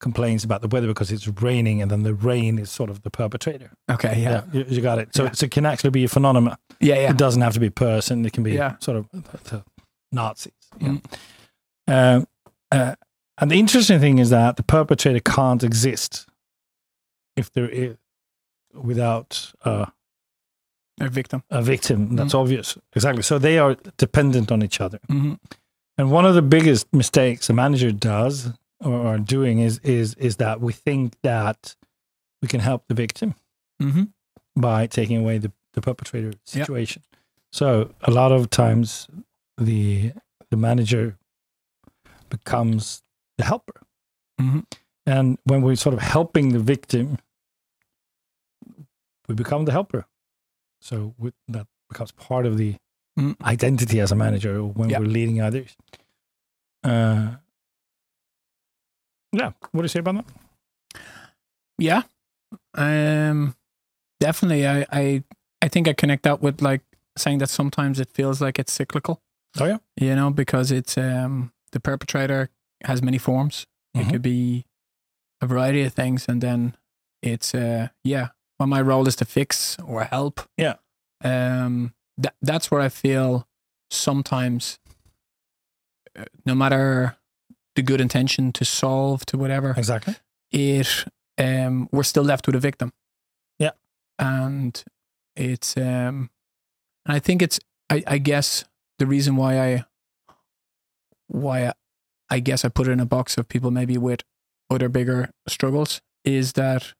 [0.00, 3.10] complains about the weather because it's raining, and then the rain is sort of the
[3.10, 3.70] perpetrator.
[3.90, 4.42] Okay, yeah.
[4.52, 5.14] you, you got it.
[5.14, 5.32] So, Yeah.
[5.32, 6.56] so it can actually be a phenomenon.
[6.80, 7.10] Yeah, yeah.
[7.10, 8.24] It doesn't have to be a person.
[8.24, 8.76] It can be Yeah.
[8.80, 9.64] sort of the,
[10.12, 10.52] Nazis.
[10.80, 10.88] Yeah.
[10.88, 12.16] Mm.
[12.16, 12.26] Um,
[12.70, 12.94] uh,
[13.38, 16.26] and the interesting thing is that the perpetrator can't exist
[17.36, 17.96] if there is
[18.74, 19.86] without uh,
[21.00, 21.42] A victim.
[21.50, 22.16] a victim.
[22.16, 22.76] That's obvious.
[22.94, 23.22] Exactly.
[23.22, 24.98] So they are dependent on each other.
[25.08, 25.34] hmm
[25.96, 30.36] And one of the biggest mistakes a manager does or are doing is is is
[30.36, 31.74] that we think that
[32.42, 33.34] we can help the victim
[33.80, 34.04] hmm
[34.56, 37.02] by taking away the, the perpetrator situation.
[37.52, 39.08] So a lot of times
[39.56, 40.12] the
[40.50, 41.16] the manager
[42.30, 43.02] becomes
[43.38, 43.80] the helper.
[44.40, 44.60] hmm
[45.06, 47.18] And when we're sort of helping the victim,
[49.28, 50.04] we become the helper.
[50.80, 52.76] So we, that becomes part of the
[53.18, 53.34] Mm.
[53.42, 55.00] identity as a manager when Yeah.
[55.00, 55.76] we're leading others.
[56.84, 57.36] Uh,
[59.32, 59.52] yeah.
[59.72, 61.00] What do you say about that?
[61.78, 62.02] Yeah.
[62.74, 63.54] Um
[64.20, 65.22] definitely I, I
[65.62, 66.82] I think I connect that with like
[67.16, 69.20] saying that sometimes it feels like it's cyclical.
[69.60, 69.78] Oh, yeah.
[70.00, 72.50] You know, because it's um the perpetrator
[72.84, 73.66] has many forms.
[73.96, 74.00] Mhm.
[74.02, 74.64] It could be
[75.40, 76.76] a variety of things and then
[77.22, 80.40] it's uh yeah, when my role is to fix or help.
[80.56, 80.76] Yeah.
[81.22, 83.46] Um that that's where I feel
[83.90, 84.78] sometimes
[86.18, 87.16] uh, no matter
[87.78, 90.14] the good intention to solve to whatever Exactly.
[90.50, 91.04] it
[91.38, 92.90] um we're still left with a victim
[93.64, 93.74] Yeah.
[94.18, 94.74] and
[95.36, 96.16] it's um
[97.06, 98.64] and i think it's i i guess
[98.98, 99.84] the reason why i
[101.28, 101.72] why I,
[102.30, 104.22] I guess i put it in a box of people maybe with
[104.70, 106.94] other bigger struggles is that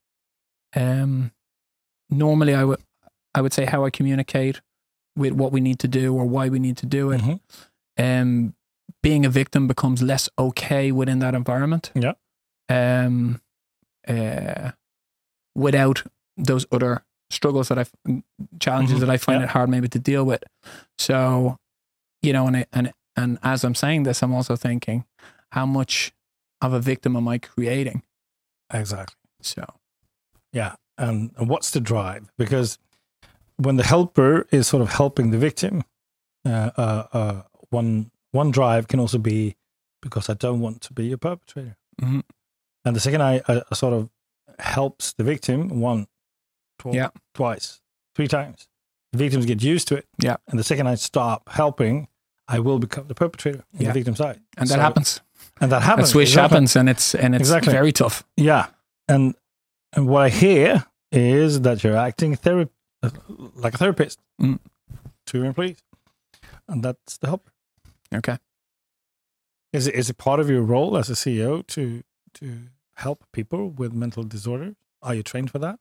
[0.77, 1.33] um
[2.11, 2.81] normally i would
[3.35, 4.61] i would say how i communicate
[5.17, 7.41] with what we need to do or why we need to do it Mhm.
[7.99, 8.55] um,
[9.03, 11.91] being a victim becomes less okay within that environment.
[11.95, 12.13] Yeah.
[12.69, 13.41] Um,
[14.07, 14.73] uh,
[15.55, 16.03] without
[16.37, 17.85] those other struggles that I
[18.61, 19.01] challenges Mhm.
[19.01, 19.45] that I find Yeah.
[19.45, 20.43] it hard maybe to deal with.
[20.97, 21.57] So,
[22.23, 25.05] you know, and I, and And as I'm saying this, I'm also thinking,
[25.51, 26.13] how much
[26.61, 28.03] of a victim am I creating?
[28.73, 29.17] Exactly.
[29.43, 29.65] So,
[30.53, 30.77] Yeah.
[30.97, 32.31] And, and what's the drive?
[32.39, 32.79] Because
[33.57, 35.83] when the helper is sort of helping the victim,
[36.45, 39.57] uh, uh, uh, one one drive can also be
[40.03, 41.77] because I don't want to be a perpetrator.
[42.01, 42.23] Mhm.
[42.85, 44.11] And the second I, I sort of
[44.59, 46.07] helps the victim one,
[46.79, 47.11] tw- Yeah.
[47.35, 47.81] twice,
[48.15, 48.69] three times,
[49.13, 50.07] the victims get used to it.
[50.23, 50.37] Yeah.
[50.49, 52.09] And the second I stop helping,
[52.47, 53.89] I will become the perpetrator on Yeah.
[53.89, 54.41] the victim's side.
[54.57, 55.21] and that happens.
[55.61, 55.83] And that happens.
[55.83, 56.11] That happens.
[56.11, 56.55] switch exactly.
[56.55, 57.73] happens, and it's and it's Exactly.
[57.73, 58.23] very tough.
[58.37, 58.67] Yeah,
[59.09, 59.35] and
[59.93, 62.69] and what I hear is that you're acting thera-
[63.57, 64.59] like a therapist Mm.
[65.27, 65.83] to your employees,
[66.69, 67.51] and that's the help.
[68.15, 68.39] Okay.
[69.73, 72.03] Is it is it part of your role as a CEO to
[72.35, 72.59] to
[72.97, 74.75] help people with mental disorder?
[75.03, 75.79] Are you trained for that?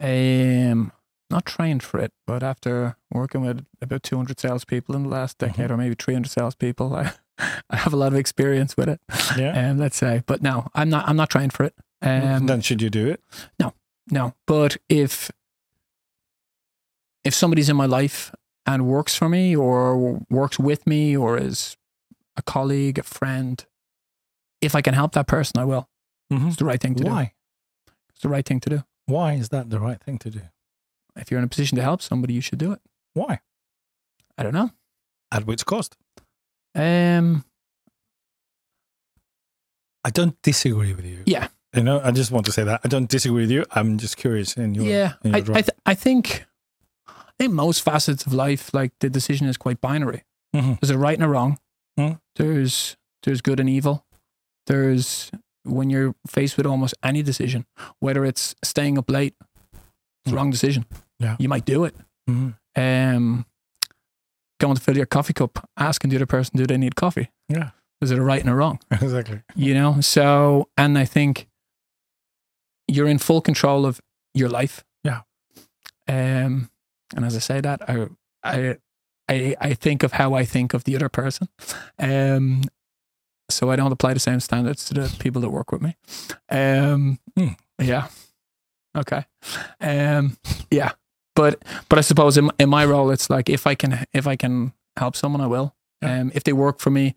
[0.00, 0.92] Um,
[1.30, 5.70] not trained for it, but after working with about 200 salespeople in the last decade,
[5.70, 7.12] or maybe 300 salespeople, I,
[7.70, 9.00] I have a lot of experience with it.
[9.36, 9.70] Yeah.
[9.70, 11.08] Um, let's say, but no, I'm not.
[11.08, 11.74] I'm not trained for it.
[12.00, 13.22] Um, then should you do it?
[13.58, 13.74] No,
[14.10, 15.30] no, but if
[17.24, 18.34] if somebody's in my life
[18.66, 21.76] and works for me, or works with me, or is
[22.36, 23.64] a colleague, a friend,
[24.60, 25.88] if I can help that person, I will.
[26.30, 27.10] It's the right thing to do.
[27.10, 27.34] Why?
[28.08, 28.84] It's the right thing to do.
[29.06, 30.40] Why is that the right thing to do?
[31.14, 32.80] If you're in a position to help somebody, you should do it.
[33.12, 33.40] Why?
[34.38, 34.70] I don't know.
[35.30, 35.96] At which cost?
[36.74, 37.44] Um,
[40.04, 41.22] I don't disagree with you.
[41.26, 41.48] Yeah.
[41.74, 43.64] You know, I just want to say that I don't disagree with you.
[43.72, 45.56] I'm just curious in your yeah, in I, your drive.
[45.56, 46.46] I, th- I think,
[47.42, 50.22] Think most facets of life, like the decision is quite binary.
[50.54, 50.78] Mhm.
[50.80, 51.58] There's a right and a wrong.
[51.98, 52.20] Mhm.
[52.36, 54.06] There's there's good and evil.
[54.68, 55.30] There's
[55.64, 57.66] when you're faced with almost any decision,
[57.98, 59.34] whether it's staying up late,
[60.24, 60.36] it's Mm.
[60.36, 60.86] wrong decision.
[61.18, 61.36] Yeah.
[61.40, 61.96] you might do it.
[62.30, 62.54] Mhm.
[62.76, 63.46] Um,
[64.60, 67.28] going to fill your coffee cup, asking the other person, do they need coffee?
[67.48, 67.70] Yeah.
[68.00, 68.78] Is it a right and a wrong?
[68.90, 69.42] exactly.
[69.56, 71.48] you know so and i think
[72.88, 74.00] you're in full control of
[74.34, 75.22] your life Yeah.
[76.08, 76.68] um
[77.14, 78.06] and as i say that i
[78.44, 78.76] i
[79.28, 81.48] i, I think of how i think of the other person
[81.98, 82.62] um
[83.50, 85.96] so i don't apply the same standards to the people that work with me
[86.50, 87.48] um Hmm.
[87.80, 88.08] yeah
[88.96, 89.24] okay
[89.80, 90.36] um
[90.70, 90.92] yeah
[91.34, 94.36] but but i suppose in, in my role it's like if i can if i
[94.36, 96.20] can help someone i will Yeah.
[96.20, 97.14] um if they work for me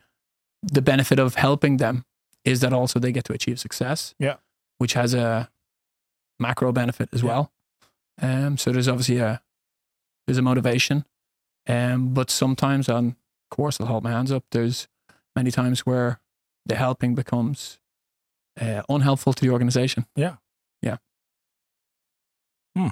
[0.64, 2.06] the benefit of helping them
[2.44, 4.16] is that also they get to achieve success.
[4.20, 4.36] Yeah.
[4.78, 5.50] Which has a
[6.40, 7.28] macro benefit as Yeah.
[7.28, 7.52] well.
[8.22, 9.42] Um, so there's obviously a
[10.26, 11.06] there's a motivation.
[11.68, 14.44] Um, but sometimes on of course I'll hold my hands up.
[14.52, 14.88] There's
[15.36, 16.20] many times where
[16.66, 17.80] the helping becomes
[18.60, 20.06] uh, unhelpful to the organization.
[20.16, 20.36] Yeah.
[20.82, 20.98] Yeah.
[22.76, 22.88] Hmm.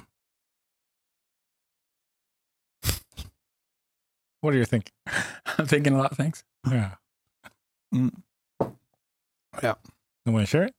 [4.40, 4.92] What do you think?
[5.58, 6.44] I'm thinking a lot of things.
[6.70, 6.94] Yeah.
[7.94, 8.12] Mm.
[9.62, 9.74] Yeah.
[10.26, 10.74] You want to share it?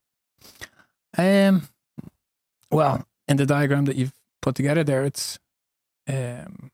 [1.17, 1.67] Um,
[2.71, 5.39] well, in the diagram that you've put together there, it's
[6.07, 6.71] um,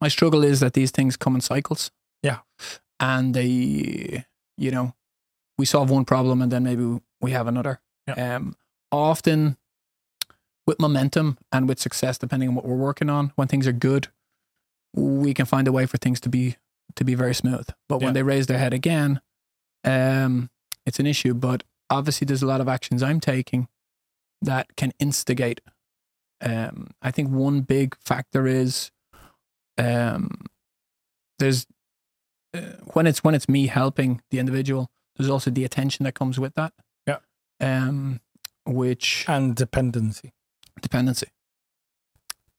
[0.00, 1.90] my struggle is that these things come in cycles.
[2.22, 2.38] Yeah.
[2.98, 4.24] and they,
[4.56, 4.94] you know,
[5.58, 7.80] we solve one problem and then maybe we have another.
[8.06, 8.36] Yeah.
[8.36, 8.56] Um,
[8.92, 9.56] often
[10.66, 14.08] with momentum and with success, depending on what we're working on, when things are good,
[14.94, 16.56] we can find a way for things to be
[16.94, 17.68] to be very smooth.
[17.88, 19.20] But when they raise their head again,
[19.84, 20.48] um,
[20.86, 21.34] it's an issue.
[21.34, 23.68] But obviously, there's a lot of actions I'm taking
[24.40, 25.60] that can instigate.
[26.40, 28.90] Um, I think one big factor is
[29.78, 30.30] um,
[31.38, 31.66] there's
[32.54, 32.60] uh,
[32.92, 34.90] when it's when it's me helping the individual.
[35.16, 36.72] There's also the attention that comes with that.
[37.06, 37.18] Yeah.
[37.60, 38.20] Um,
[38.66, 40.32] which And dependency.
[40.82, 41.28] dependency.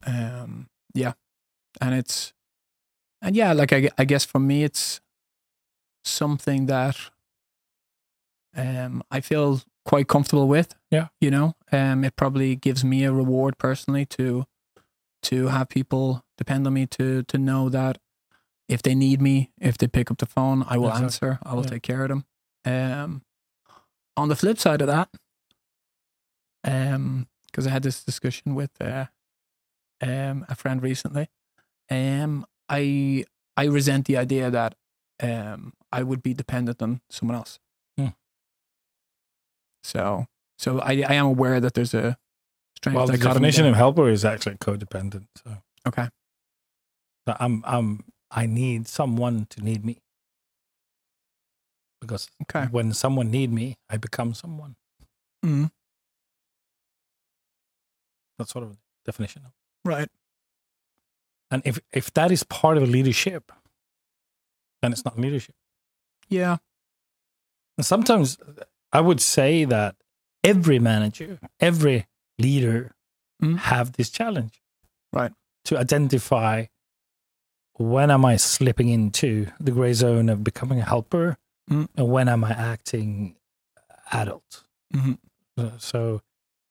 [0.05, 1.13] Um, yeah,
[1.81, 2.33] and it's,
[3.21, 5.01] and yeah, like I, I guess for me, it's
[6.03, 6.95] something that
[8.55, 10.75] um I feel quite comfortable with.
[10.91, 11.07] Yeah.
[11.21, 14.45] you know, um, it probably gives me a reward personally to
[15.23, 17.97] to have people depend on me to to know that
[18.69, 21.05] if they need me, if they pick up the phone, I will Exactly.
[21.05, 21.39] answer.
[21.43, 21.69] I will Yeah.
[21.69, 22.25] take care of them.
[22.65, 23.21] Um,
[24.17, 25.09] on the flip side of that,
[26.63, 29.05] um, because I had this discussion with uh,
[30.01, 31.27] um a friend recently,
[31.89, 33.23] um, I
[33.55, 34.75] I resent the idea that
[35.23, 37.59] um I would be dependent on someone else.
[39.87, 40.25] So
[40.59, 42.17] so I I am aware that there's a
[42.75, 43.71] strange Well, the definition there.
[43.71, 45.27] of helper is actually codependent.
[45.41, 45.49] So,
[45.87, 46.09] okay.
[47.25, 50.01] so I'm I'm I need someone to need me.
[52.01, 52.65] Because Okay.
[52.69, 54.75] when someone need me, I become someone.
[55.45, 55.71] Mm,
[58.37, 59.43] That's sort of the definition.
[59.85, 60.09] right.
[61.49, 63.53] And if if that is part of leadership,
[64.81, 65.55] then it's not leadership.
[66.27, 66.57] Yeah.
[67.77, 68.37] And sometimes
[68.91, 69.95] I would say that
[70.43, 72.05] every manager, every
[72.39, 72.93] leader
[73.41, 73.57] Mm.
[73.59, 74.61] have this challenge.
[75.13, 75.31] Right.
[75.65, 76.65] To identify
[77.77, 81.37] when am I slipping into the gray zone of becoming a helper
[81.69, 81.87] Mm.
[81.95, 83.35] and when am I acting
[84.11, 84.63] adult.
[84.93, 85.19] Mhm.
[85.57, 86.21] Uh, So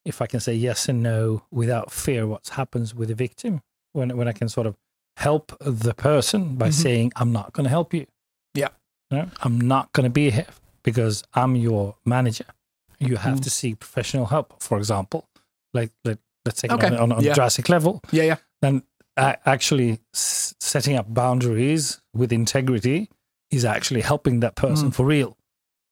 [0.05, 3.61] if I can say yes and no without fear what happens with the victim,
[3.93, 4.77] when when I can sort of
[5.19, 6.73] help the person by Mhm.
[6.83, 8.07] saying, I'm not gonna help you.
[8.55, 8.71] Yeah.
[9.11, 10.47] No, I'm not gonna be here
[10.87, 12.47] because I'm your manager.
[12.99, 13.43] You have Mm.
[13.45, 15.21] to seek professional help, for example.
[15.75, 16.87] Like let, let's take Okay.
[16.87, 17.35] it on, on, on Yeah.
[17.35, 18.25] drastic level Yeah.
[18.31, 18.37] Yeah.
[18.63, 18.83] then
[19.19, 23.11] a- actually s- setting up boundaries with integrity
[23.51, 24.95] is actually helping that person Mm.
[24.95, 25.37] for real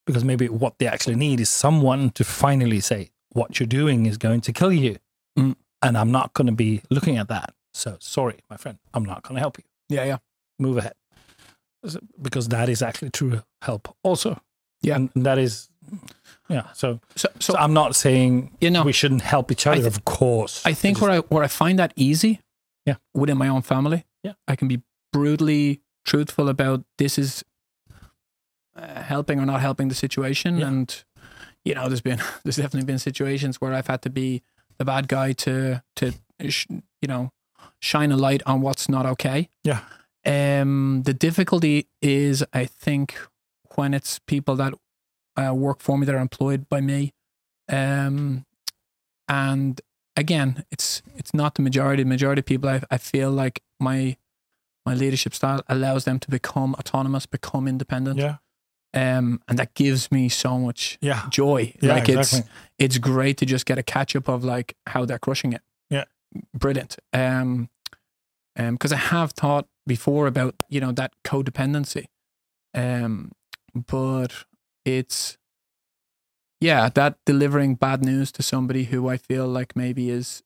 [0.06, 4.16] because maybe what they actually need is someone to finally say what you're doing is
[4.26, 4.96] going to kill you
[5.38, 5.54] Mm.
[5.82, 7.48] and i'm not going to be looking at that
[7.82, 9.64] so sorry my friend i'm not going to help you
[9.96, 10.04] Yeah.
[10.10, 10.18] Yeah.
[10.58, 10.94] move ahead
[12.20, 14.40] because that is actually true help also
[14.84, 14.96] Yeah.
[14.96, 15.68] and that is
[16.48, 19.80] yeah so So, so, so i'm not saying you know, we shouldn't help each other
[19.80, 22.40] thi- of course I think just- where I where I find that easy,
[22.86, 22.96] Yeah.
[23.14, 24.34] within my own family, Yeah.
[24.52, 27.44] I can be brutally truthful about this is
[28.76, 30.68] uh, helping or not helping the situation, Yeah.
[30.68, 31.04] and
[31.64, 34.42] you know, there's been there's definitely been situations where I've had to be
[34.78, 36.12] the bad guy to to
[36.48, 36.66] sh-
[37.00, 37.30] you know
[37.80, 39.48] shine a light on what's not okay.
[39.62, 39.80] Yeah.
[40.26, 43.14] Um, the difficulty is, I think,
[43.76, 44.74] when it's people that
[45.36, 47.12] uh, work for me that are employed by me,
[47.68, 48.44] um,
[49.28, 49.80] and
[50.16, 52.02] again, it's it's not the majority.
[52.02, 54.16] The majority of people, I, I feel like my
[54.86, 58.36] my leadership style allows them to become autonomous, become independent, yeah
[58.94, 61.74] um, and that gives me so much yeah joy.
[61.82, 62.38] yeah like exactly.
[62.38, 65.62] it's it's great to just get a catch up of like how they're crushing it.
[65.90, 66.04] Yeah.
[66.54, 66.96] brilliant.
[67.12, 67.68] Um,
[68.56, 72.06] um, because I have thought before about you know that codependency,
[72.72, 73.32] um,
[73.74, 74.44] but
[74.84, 75.36] it's
[76.60, 80.42] yeah that delivering bad news to somebody who I feel like maybe is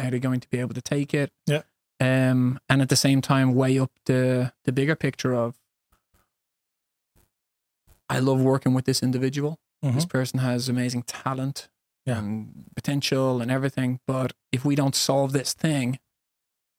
[0.00, 1.30] are they going to be able to take it?
[1.46, 1.62] Yeah.
[2.00, 5.56] Um, and at the same time weigh up the the bigger picture of
[8.08, 10.10] I love working with this individual this Mhm.
[10.10, 11.68] person has amazing talent
[12.06, 12.18] Yeah.
[12.18, 15.98] and potential and everything but if we don't solve this thing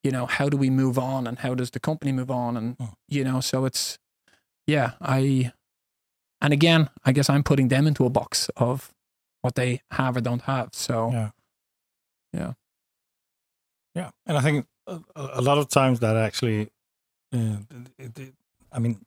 [0.04, 2.78] you know how do we move on and how does the company move on and
[2.78, 2.93] Mm.
[3.10, 3.99] you know so it's
[4.67, 5.52] yeah i
[6.41, 8.93] and again i guess i'm putting them into a box of
[9.41, 11.30] what they have or don't have so Yeah.
[12.34, 12.54] yeah
[13.95, 16.69] Yeah, and I think a, a lot of times that actually,
[17.32, 17.58] uh,
[17.99, 18.34] it, it,
[18.71, 19.06] I mean,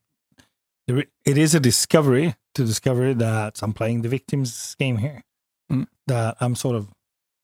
[0.86, 5.24] it is a discovery to discover that I'm playing the victim's game here.
[5.72, 5.86] Mm.
[6.06, 6.88] That I'm sort of,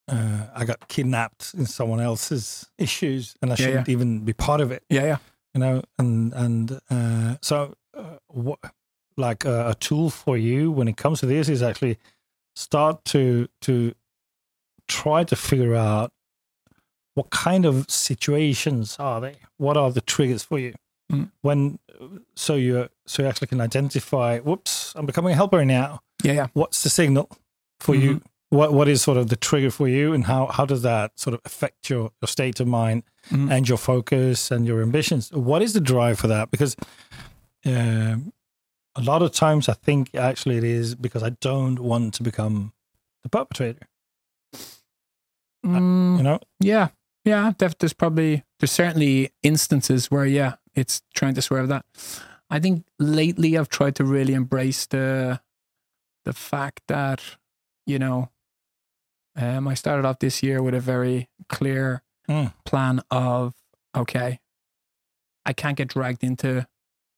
[0.09, 4.61] uh, I got kidnapped in someone else's issues, and I Yeah, shouldn't even be part
[4.61, 4.83] of it.
[4.88, 5.18] yeah yeah
[5.54, 8.58] You know, and and uh, so uh, what,
[9.16, 11.98] like uh, a tool for you when it comes to this is actually
[12.56, 13.94] start to to
[14.88, 16.12] try to figure out
[17.14, 20.74] what kind of situations are they what are the triggers for you?
[21.10, 21.30] Mm.
[21.42, 21.78] when
[22.34, 26.00] so you so you actually can identify whoops i'm becoming a helper now.
[26.24, 26.46] Yeah yeah.
[26.54, 27.28] What's the signal
[27.80, 30.82] for you what what is sort of the trigger for you and how how does
[30.82, 33.50] that sort of affect your your state of mind Mhm.
[33.52, 35.30] and your focus and your ambitions?
[35.32, 36.50] What is the drive for that?
[36.50, 36.76] Because
[37.64, 38.32] um,
[38.96, 42.72] a lot of times i think actually it is because i don't want to become
[43.22, 43.86] the perpetrator.
[45.64, 46.38] Mm, you know?
[46.60, 46.88] yeah.
[47.24, 51.84] Yeah there's probably there's certainly instances where yeah it's trying to swerve that.
[52.50, 55.40] I think lately i've tried to really embrace the
[56.24, 57.20] the fact that
[57.86, 58.28] you know
[59.36, 62.52] um i started off this year with a very clear Mm.
[62.64, 63.54] plan of
[63.96, 64.38] okay
[65.44, 66.66] i can't get dragged into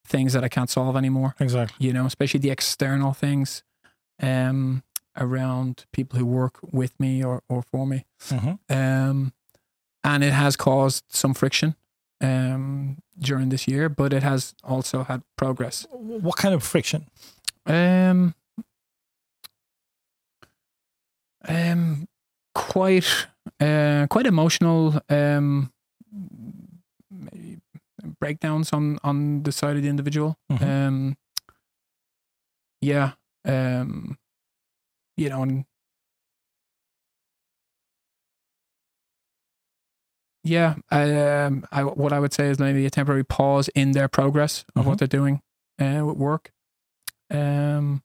[0.07, 3.63] things that i can't solve anymore exactly you know, especially the external things
[4.23, 4.83] um,
[5.17, 8.05] around people who work with me or, or for me.
[8.31, 9.33] hmm Um,
[10.03, 11.75] and it has caused some friction
[12.21, 15.87] um, during this year, but it has also had progress.
[15.93, 17.07] what kind of friction
[17.67, 18.35] Um,
[21.49, 22.07] um,
[22.55, 23.27] quite,
[23.61, 25.01] uh, quite emotional.
[25.09, 25.73] Um,
[27.11, 27.59] maybe
[28.21, 30.37] breakdowns on on the side of the individual.
[30.53, 30.63] Mhm.
[30.63, 31.17] Um,
[32.81, 33.13] yeah.
[33.47, 34.19] Um,
[35.17, 35.65] you know, and
[40.43, 44.09] yeah, I, um, I, what I would say is maybe a temporary pause in their
[44.09, 45.41] progress of what they're doing
[45.81, 46.53] uh, with work.
[47.31, 48.03] Um,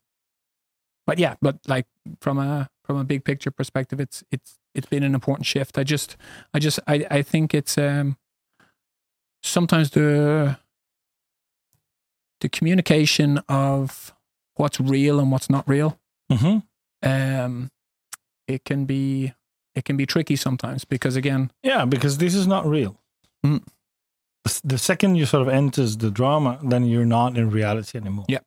[1.05, 1.85] but yeah, but like
[2.21, 5.77] from a from a big picture perspective, it's it's it's been an important shift.
[5.77, 6.17] I just
[6.55, 8.17] I just I I think it's um
[9.43, 10.57] sometimes the
[12.41, 14.11] the communication of
[14.55, 15.99] what's real and what's not real.
[16.31, 16.57] hmm
[17.03, 17.69] Um,
[18.47, 19.33] it can be
[19.75, 22.99] it can be tricky sometimes because again, Yeah, because this is not real.
[23.45, 23.63] Mm.
[24.45, 28.25] The- The second you sort of enters the drama, then you're not in reality anymore.
[28.27, 28.41] Yeah.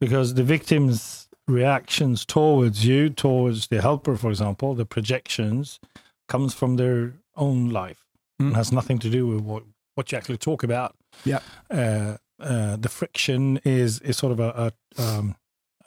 [0.00, 5.80] Because the victim's reactions towards you, towards the helper, for example, the projections,
[6.28, 8.04] comes from their own life.
[8.40, 8.50] Mm.
[8.50, 9.62] It has nothing to do with what,
[9.94, 10.94] what you actually talk about.
[11.24, 11.40] Yeah.
[11.70, 15.36] Uh, uh, the friction is is sort of a, a um,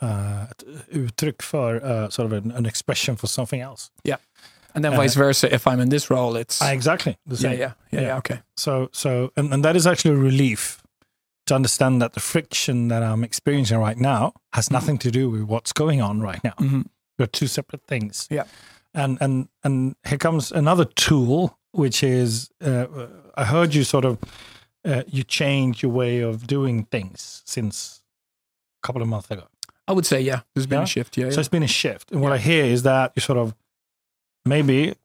[0.01, 0.45] uh,
[0.93, 3.91] uttryck för uh, sort of an, an expression for something else.
[4.03, 4.17] Yeah.
[4.75, 5.53] And then Uh, vice versa.
[5.53, 7.17] If I'm in this role, it's exactly.
[7.25, 7.59] The yeah, same.
[7.59, 8.07] yeah, yeah, Yeah.
[8.07, 8.17] yeah.
[8.17, 8.39] Okay.
[8.55, 10.81] So so and, and that is actually a relief
[11.47, 15.43] to understand that the friction that I'm experiencing right now has nothing to do with
[15.43, 16.53] what's going on right now.
[16.57, 16.81] hmm
[17.17, 18.27] They're two separate things.
[18.29, 18.43] Yeah.
[18.93, 22.85] And and and here comes another tool, which is uh,
[23.35, 24.17] I heard you sort of
[24.85, 28.01] uh, you change your way of doing things since
[28.83, 29.43] a couple of months ago.
[29.87, 30.41] I would say yeah.
[30.53, 30.83] There's been Yeah?
[30.83, 31.17] a shift.
[31.17, 31.39] Yeah, So yeah.
[31.39, 32.11] it's been a shift.
[32.11, 33.53] And what I hear is that you sort of
[34.45, 34.95] maybe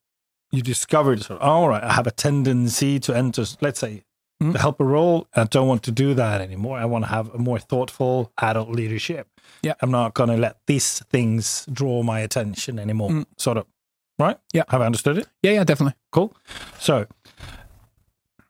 [0.51, 4.03] you discovered sort of, all right, I have a tendency to enter, let's say,
[4.43, 4.53] Mhm.
[4.53, 5.27] the helper role.
[5.35, 6.79] I don't want to do that anymore.
[6.79, 9.29] I want to have a more thoughtful adult leadership.
[9.63, 9.75] Yeah.
[9.81, 13.11] I'm not going to let these things draw my attention anymore.
[13.11, 13.27] Mm.
[13.39, 13.67] Sort of.
[14.19, 14.39] Right?
[14.53, 14.65] Yeah.
[14.69, 15.27] Have I understood it?
[15.43, 15.95] yeah, yeah, definitely.
[16.11, 16.35] Cool.
[16.79, 17.07] So,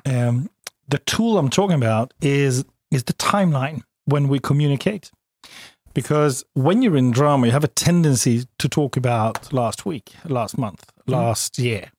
[0.06, 0.50] um,
[0.88, 5.10] the tool I'm talking about is is the timeline when we communicate,
[5.94, 10.58] because when you're in drama, you have a tendency to talk about last week, last
[10.58, 11.90] month, last year,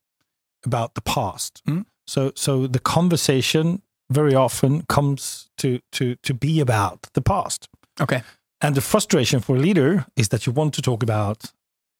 [0.65, 1.63] about the past.
[1.67, 1.85] Mm.
[2.07, 7.67] So, so the conversation very often comes to to to be about the past.
[8.01, 8.21] Okay.
[8.61, 11.51] And the frustration for a leader is that you want to talk about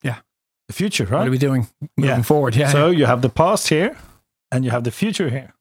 [0.04, 0.16] Yeah.
[0.68, 1.20] the future, right?
[1.20, 2.22] What are we doing moving Yeah.
[2.24, 2.56] forward?
[2.56, 2.72] Yeah.
[2.72, 3.96] So you have the past here
[4.52, 5.54] and you have the future here.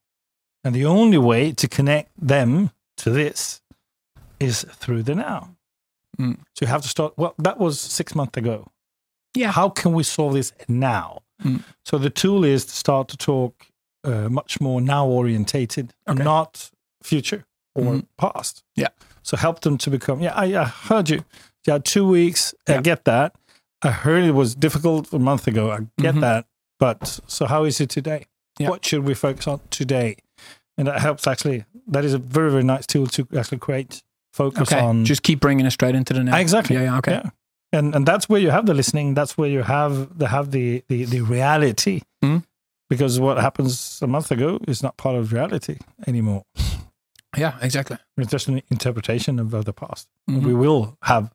[0.64, 3.60] And the only way to connect them to this
[4.38, 5.48] is through the now.
[6.18, 6.36] Mm.
[6.54, 7.12] So you have to start.
[7.16, 8.66] Well, that was six months ago.
[9.34, 9.52] Yeah.
[9.52, 11.18] How can we solve this now?
[11.42, 11.62] Mm.
[11.84, 13.52] So the tool is to start to talk
[14.04, 16.22] uh, much more now orientated, Okay.
[16.22, 16.70] not
[17.02, 17.44] future
[17.74, 18.06] or Mhm.
[18.18, 18.62] past.
[18.76, 18.88] Yeah.
[19.22, 20.20] So help them to become.
[20.20, 21.24] Yeah, I, I heard you.
[21.66, 22.54] Yeah, two weeks.
[22.68, 23.34] I get that.
[23.82, 25.70] I heard it was difficult a month ago.
[25.70, 26.20] I get Mhm.
[26.20, 26.46] that.
[26.78, 28.26] But so how is it today?
[28.58, 28.70] Yeah.
[28.70, 30.16] What should we focus on today?
[30.76, 31.64] And that helps actually.
[31.86, 34.80] That is a very very nice tool to actually create focus okay.
[34.80, 35.04] on.
[35.04, 36.36] Just keep bringing it straight into the now.
[36.38, 36.76] Exactly.
[36.76, 36.82] Yeah.
[36.84, 36.98] Yeah.
[36.98, 37.12] Okay.
[37.12, 37.30] Yeah.
[37.72, 39.14] And and that's where you have the listening.
[39.14, 42.00] That's where you have the have the the, the reality.
[42.24, 42.42] Mhm.
[42.92, 46.44] Because what happens a month ago is not part of reality anymore.
[47.36, 47.56] Yeah.
[47.62, 47.96] Exactly.
[48.18, 50.08] It's just an interpretation of the past.
[50.28, 50.42] Mhm.
[50.44, 51.32] We will have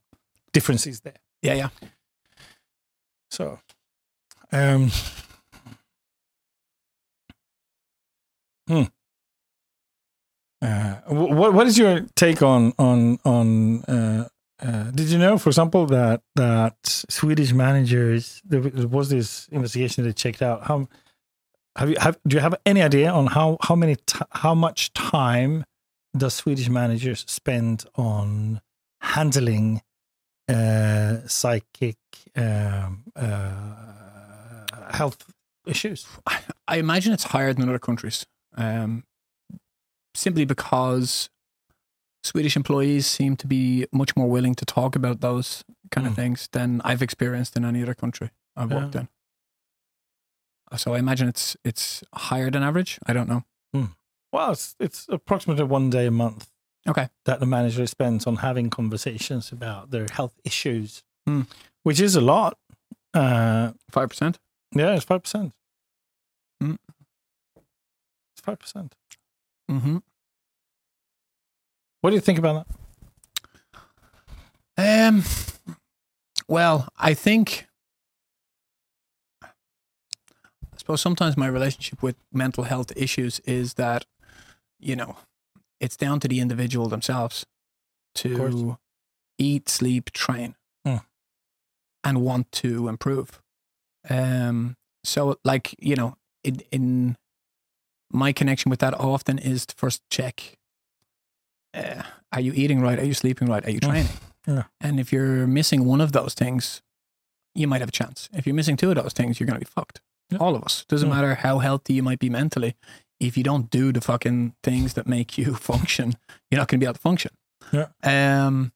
[0.54, 1.16] differences there.
[1.42, 1.56] Yeah.
[1.56, 1.70] Yeah.
[3.32, 3.60] So,
[4.52, 4.92] um,
[8.68, 8.84] hmm.
[10.62, 13.84] Uh, what what is your take on on on?
[13.84, 14.28] Uh,
[14.60, 16.76] uh, did you know, for example, that that
[17.10, 20.88] Swedish managers there was this investigation that checked out how
[21.78, 24.92] have you have do you have any idea on how how many ti how much
[24.94, 25.64] time
[26.16, 28.62] does Swedish managers spend on
[29.02, 29.82] handling
[30.50, 31.98] uh, psychic
[32.36, 35.26] um, uh, health
[35.66, 36.06] issues?
[36.68, 38.26] I imagine it's higher than other countries,
[38.56, 39.04] um,
[40.16, 41.30] simply because
[42.24, 46.16] Swedish employees seem to be much more willing to talk about those kind of Mm.
[46.18, 49.02] things than I've experienced in any other country I've worked Yeah.
[49.02, 49.08] in.
[50.76, 53.00] So I imagine it's it's higher than average.
[53.08, 53.44] I don't know.
[54.34, 56.52] Well, it's it's approximately one day a month
[56.88, 57.08] Okay.
[57.26, 61.44] that the manager spends on having conversations about their health issues, Hmm.
[61.84, 62.58] which is a lot.
[63.14, 64.38] Uh, Five percent.
[64.76, 65.54] yeah, it's five percent.
[66.62, 66.76] Hmm.
[68.36, 68.96] It's five percent.
[69.72, 69.98] Mm-hmm.
[72.02, 72.68] What do you think about
[74.76, 75.08] that?
[75.08, 75.24] Um.
[76.50, 77.66] Well, I think.
[79.42, 79.48] I
[80.88, 84.06] suppose sometimes my relationship with mental health issues is that,
[84.80, 85.18] you know,
[85.82, 87.46] it's down to the individual themselves
[88.16, 88.78] to
[89.38, 90.98] eat, sleep, train, Hmm.
[92.06, 93.42] and want to improve.
[94.10, 94.78] Um.
[95.04, 96.16] So, like you know,
[96.46, 97.18] in in
[98.10, 100.58] my connection with that often is to first check.
[101.74, 102.98] Uh, are you eating right?
[102.98, 103.66] Are you sleeping right?
[103.66, 103.90] Are you Hmm.
[103.92, 104.12] training?
[104.48, 104.64] Yeah.
[104.80, 106.82] And if you're missing one of those things,
[107.54, 108.30] you might have a chance.
[108.32, 110.00] If you're missing two of those things, you're going to be fucked.
[110.30, 110.40] Yeah.
[110.40, 110.86] All of us.
[110.88, 111.16] Doesn't Yeah.
[111.16, 112.76] matter how healthy you might be mentally.
[113.20, 116.16] If you don't do the fucking things that make you function,
[116.52, 117.32] you're not going to be able to function.
[117.72, 117.88] Yeah.
[118.04, 118.72] Um.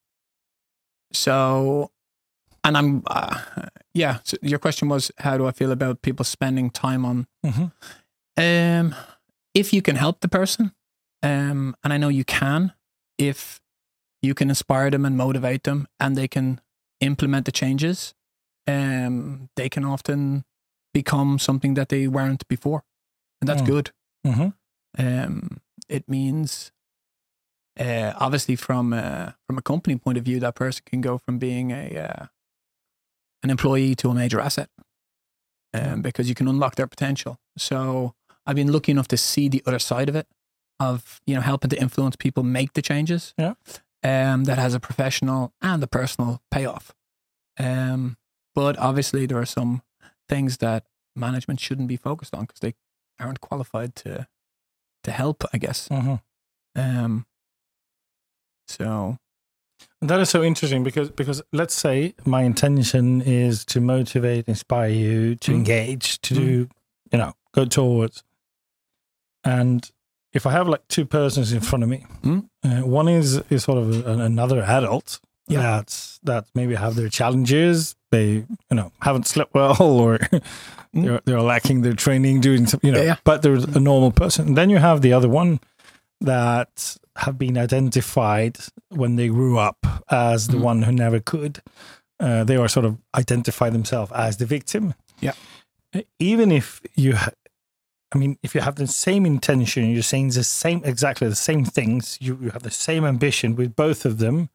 [1.14, 1.92] So,
[2.64, 3.40] and I'm, uh,
[3.94, 4.20] yeah.
[4.24, 7.66] So your question was, how do I feel about people spending time on Mm-hmm.
[8.38, 8.96] um,
[9.54, 10.72] if you can help the person,
[11.24, 12.72] um, and I know you can,
[13.18, 13.60] if
[14.22, 16.62] you can inspire them and motivate them, and they can
[17.02, 18.14] implement the changes,
[18.68, 20.46] um, they can often
[20.94, 22.84] become something that they weren't before,
[23.42, 23.66] and that's Mm.
[23.68, 23.92] good.
[24.26, 24.50] hmm
[24.98, 26.72] Um, it means,
[27.80, 31.38] uh, obviously, from uh, from a company point of view, that person can go from
[31.40, 32.26] being a uh,
[33.44, 34.70] an employee to a major asset,
[35.74, 37.38] um, because you can unlock their potential.
[37.58, 38.14] So
[38.46, 40.28] I've been lucky enough to see the other side of it,
[40.80, 43.34] of you know helping to influence people make the changes.
[43.38, 43.54] Yeah.
[44.04, 46.94] Um, that has a professional and a personal payoff.
[47.60, 48.18] Um,
[48.56, 49.84] but obviously there are some
[50.32, 50.82] things that
[51.16, 52.74] management shouldn't be focused on because they
[53.20, 54.12] aren't qualified to
[55.06, 55.44] to help.
[55.54, 55.88] I guess.
[55.90, 56.16] hmm
[56.76, 57.26] Um.
[58.68, 59.18] So
[60.10, 65.36] That is so interesting because because let's say my intention is to motivate, inspire you,
[65.46, 65.56] to Mm.
[65.56, 66.38] engage, to Mm.
[66.38, 66.52] do,
[67.12, 68.24] you know, go towards.
[69.44, 69.80] And
[70.34, 72.42] if I have like two persons in front of me, Mm.
[72.64, 75.20] uh, one is is sort of a, another adult
[75.54, 75.62] Yeah.
[75.78, 77.96] that's that maybe have their challenges.
[78.12, 78.28] They
[78.70, 80.18] you know haven't slept well or
[80.94, 81.06] Mm.
[81.06, 83.02] they're they're lacking their training, doing some, you know.
[83.02, 83.16] Yeah.
[83.24, 84.48] But there's a normal person.
[84.48, 85.60] And then you have the other one
[86.20, 88.58] that have been identified
[88.90, 89.78] when they grew up
[90.10, 90.62] as the Mhm.
[90.62, 91.62] one who never could.
[92.20, 94.94] Uh, they are sort of identify themselves as the victim.
[95.22, 95.34] Yeah.
[96.20, 97.32] Even if you, ha-
[98.14, 101.66] I mean, if you have the same intention, you're saying the same, exactly the same
[101.66, 104.50] things, you, you have the same ambition with both of them,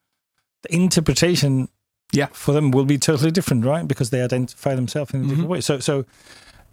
[0.67, 1.69] the interpretation
[2.13, 2.29] Yeah.
[2.33, 3.87] for them will be totally different, right?
[3.89, 5.53] Because they identify themselves in a different Mhm.
[5.53, 5.61] way.
[5.61, 6.05] So, so,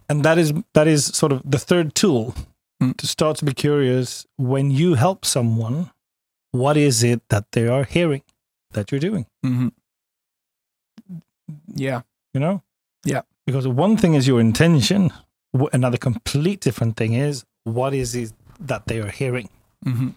[0.10, 2.34] and that is that is sort of the third tool
[2.82, 2.96] Mm.
[2.98, 5.90] to start to be curious when you help someone.
[6.52, 8.22] What is it that they are hearing
[8.74, 9.26] that you're doing?
[9.46, 9.68] mm-hmm.
[11.76, 12.02] yeah,
[12.34, 12.62] You know?
[13.06, 13.22] Yeah.
[13.46, 15.12] Because one thing is your intention.
[15.74, 19.50] Another complete different thing is what is it that they are hearing?
[19.84, 20.10] hmm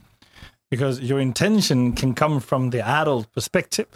[0.71, 3.87] because your intention can come from the adult perspective.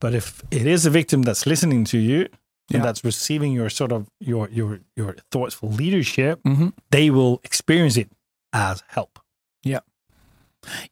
[0.00, 2.28] But if it is a victim that's listening to you
[2.68, 2.78] Yeah.
[2.78, 7.96] and that's receiving your sort of your your your thoughtful leadership, hmm they will experience
[8.00, 8.08] it
[8.52, 9.18] as help.
[9.64, 9.80] Yeah,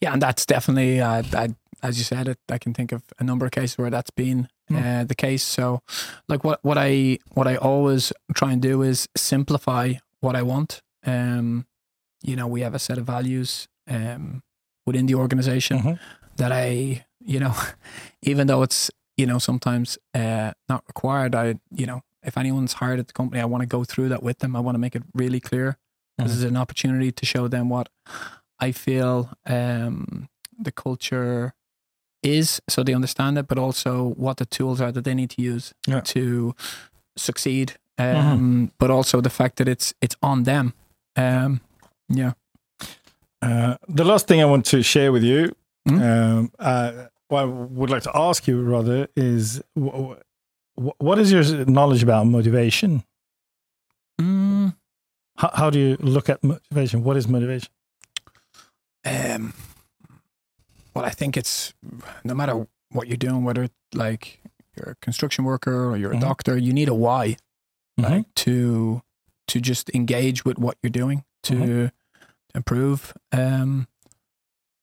[0.01, 1.49] yeah, and that's definitely, uh, I,
[1.83, 2.39] as you said, it.
[2.49, 4.77] I can think of a number of cases where that's been Mm.
[5.01, 5.43] uh, the case.
[5.43, 5.81] So,
[6.29, 10.83] like what what I what I always try and do is simplify what I want.
[11.05, 11.67] Um,
[12.23, 14.43] you know, we have a set of values um,
[14.87, 15.99] within the organization Mhm.
[16.37, 17.55] that I, you know,
[18.23, 22.99] even though it's you know sometimes uh, not required, I you know if anyone's hired
[23.01, 24.55] at the company, I want to go through that with them.
[24.57, 25.77] I want to make it really clear
[26.17, 26.37] because Mhm.
[26.43, 27.89] it's an opportunity to show them what
[28.59, 30.29] I feel um,
[30.65, 31.55] the culture
[32.23, 35.43] is, so they understand it, but also what the tools are that they need to
[35.43, 36.01] use Yeah.
[36.15, 36.55] to
[37.17, 37.73] succeed.
[37.99, 40.73] Um, But also the fact that it's it's on them.
[41.17, 41.61] Um,
[42.09, 42.33] yeah.
[43.43, 45.55] Uh, the last thing I want to share with you,
[45.89, 46.01] Mhm.
[46.03, 50.15] um, uh, what I would like to ask you rather is wh-
[50.77, 53.03] wh- what is your knowledge about motivation?
[54.21, 54.75] Mm,
[55.37, 57.03] How, how do you look at motivation?
[57.03, 57.71] What is motivation?
[59.07, 59.55] um,
[60.95, 61.73] well, I think it's
[62.25, 64.41] no matter what you're doing, whether like
[64.77, 66.21] you're a construction worker or you're a Mhm.
[66.21, 67.37] doctor, you need a why.
[67.99, 68.11] Mhm.
[68.11, 69.03] like to
[69.47, 71.93] to just engage with what you're doing to Mhm.
[72.55, 73.13] Improve.
[73.33, 73.87] Um,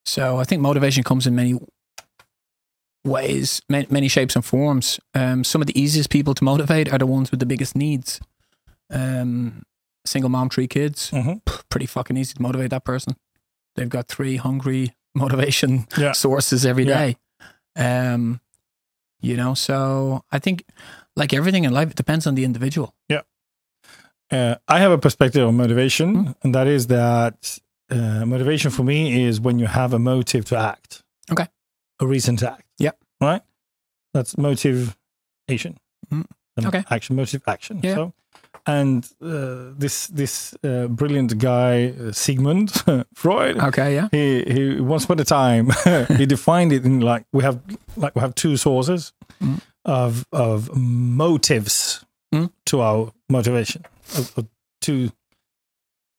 [0.05, 1.59] so I think motivation comes in many
[3.03, 4.99] ways, many, many shapes and forms.
[5.13, 8.19] Um, some of the easiest people to motivate are the ones with the biggest needs.
[8.89, 9.63] Um,
[10.05, 11.41] single mom, three kids, Mhm.
[11.45, 13.15] p- pretty fucking easy to motivate that person.
[13.75, 16.13] They've got three hungry motivation Yeah.
[16.13, 17.17] sources every day.
[17.75, 18.13] Yeah.
[18.13, 18.41] Um,
[19.19, 20.63] you know, so I think
[21.15, 22.93] like everything in life, it depends on the individual.
[24.31, 26.31] Uh, I have a perspective on motivation, Hmm.
[26.43, 27.59] and that is that
[27.89, 31.03] uh, motivation for me is when you have a motive to act.
[31.31, 31.47] Okay.
[31.99, 32.63] A reason to act.
[32.77, 32.91] Yeah.
[33.21, 33.41] Right?
[34.13, 35.77] That's motivation.
[36.11, 36.25] Mm.
[36.65, 36.83] Okay.
[36.89, 37.79] Action, motive, action.
[37.83, 37.95] Yeah.
[37.95, 38.13] So,
[38.65, 42.71] and uh, this this uh, brilliant guy, uh, Sigmund
[43.15, 44.07] Freud, Okay, yeah.
[44.11, 45.69] he he once upon a time
[46.17, 47.59] he defined it in like we have
[47.95, 49.61] like we have two sources Mm.
[49.85, 52.03] of of motives
[52.33, 52.49] Mm.
[52.65, 53.83] to our motivation
[54.17, 54.47] of, of
[54.81, 55.11] two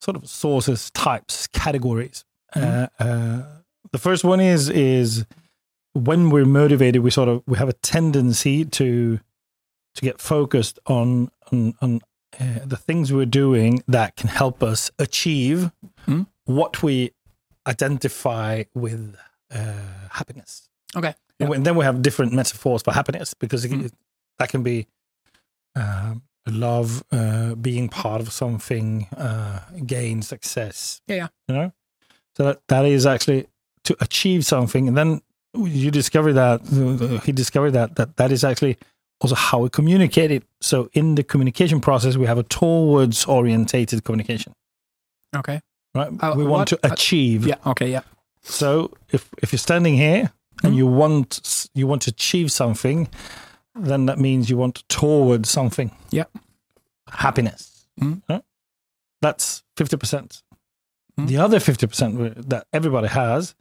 [0.01, 2.25] sort of sources types categories
[2.57, 2.63] Mm.
[2.99, 3.43] uh, uh,
[3.93, 5.27] the first one is is
[5.93, 9.21] when we're motivated we sort of we have a tendency to
[9.95, 12.01] to get focused on on, on
[12.41, 15.71] uh, the things we're doing that can help us achieve
[16.07, 16.27] Mm.
[16.47, 17.11] what we
[17.67, 19.15] identify with
[19.55, 20.69] uh, happiness.
[20.97, 21.15] Okay.
[21.41, 23.85] And then we have different metaphors for happiness because it, Mm.
[23.87, 23.95] it-
[24.39, 24.87] that can be
[25.77, 31.01] um, love, uh, being part of something, uh, gain, success.
[31.07, 31.29] Yeah, yeah.
[31.49, 31.73] You know,
[32.37, 33.47] so that, that is actually
[33.85, 35.21] to achieve something, and then
[35.55, 36.61] you discover that
[37.25, 38.77] he discovered that that that is actually
[39.21, 40.45] also how we communicate it.
[40.61, 44.53] So in the communication process, we have a towards orientated communication,
[45.35, 45.61] Okay.
[45.95, 46.09] right?
[46.21, 47.47] Uh, we want what- to achieve.
[47.47, 47.57] Yeah.
[47.67, 47.91] Okay.
[47.91, 48.03] Yeah.
[48.43, 50.33] So if if you're standing here
[50.63, 50.77] and Mhm.
[50.77, 53.09] you want you want to achieve something,
[53.79, 55.91] then that means you want towards something.
[56.11, 56.25] Yeah.
[57.11, 57.87] Happiness.
[58.29, 58.43] Right?
[59.23, 60.43] That's fifty percent.
[61.19, 61.27] Mhm.
[61.29, 63.55] The other fifty percent that everybody has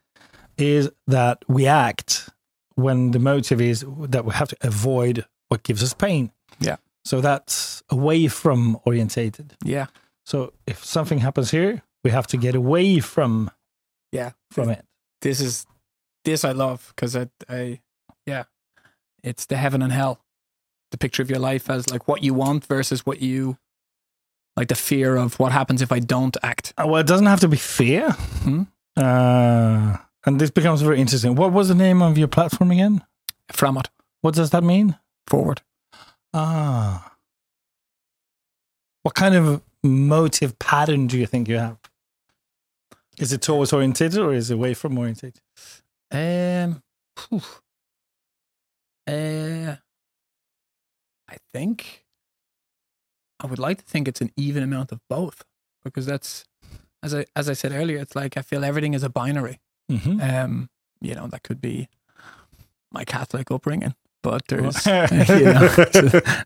[0.58, 2.30] is that we act
[2.76, 6.32] when the motive is that we have to avoid what gives us pain.
[6.60, 6.78] Yeah.
[7.06, 9.56] So that's away from orientated.
[9.64, 9.88] Yeah.
[10.26, 13.50] So if something happens here, we have to get away from
[14.12, 14.32] Yeah.
[14.52, 14.86] from it.
[15.22, 15.66] This is
[16.26, 17.80] this I love because I I
[19.28, 20.20] it's the heaven and hell.
[20.92, 23.58] The picture of your life as like what you want versus what you
[24.56, 26.74] like the fear of what happens if I don't act.
[26.78, 28.12] Uh, Well, it doesn't have to be fear.
[28.44, 28.64] Hmm.
[28.96, 31.36] Uh, and this becomes very interesting.
[31.36, 33.04] What was the name of your platform again?
[33.54, 33.88] Framåt
[34.22, 34.98] What does that mean?
[35.28, 35.62] forward.
[36.34, 37.14] Ah.
[39.04, 41.78] What kind of motive pattern do you think you have?
[43.20, 45.42] Is it towards orientated or is it away from orientated?
[46.12, 46.82] Um,
[47.18, 47.42] phew.
[49.08, 49.76] Uh,
[51.30, 52.06] I think
[53.40, 55.44] I would like to think it's an even amount of both
[55.84, 56.46] because that's
[57.04, 59.60] as I as I said earlier, it's like I feel everything is a binary.
[59.92, 60.22] Mm-hmm.
[60.22, 60.70] Um,
[61.02, 61.88] you know, that could be
[62.92, 65.68] my Catholic upbringing, but there's you know,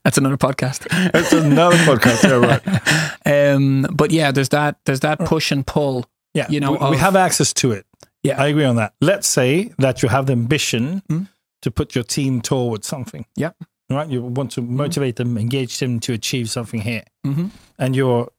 [0.04, 0.88] that's another podcast.
[1.12, 3.08] That's another podcast, yeah, right.
[3.24, 6.06] Um, but yeah, there's that there's that push and pull.
[6.34, 7.86] Yeah, You know, we, we have access to it.
[8.24, 8.42] Yeah.
[8.42, 8.94] I agree on that.
[9.02, 11.28] Let's say that you have the ambition Mm.
[11.62, 13.26] To put your team towards something.
[13.36, 13.52] Yeah.
[13.90, 14.10] Right?
[14.10, 17.04] You want to motivate them, engage them to achieve something here.
[17.26, 17.48] hmm
[17.78, 18.30] And you're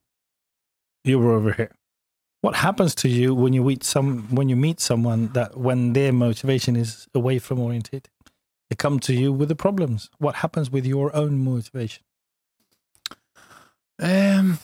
[1.04, 1.72] you're over here.
[2.40, 6.12] What happens to you when you meet some when you meet someone that when their
[6.12, 8.08] motivation is away from oriented?
[8.70, 10.08] They come to you with the problems.
[10.18, 12.04] What happens with your own motivation?
[14.00, 14.58] Um,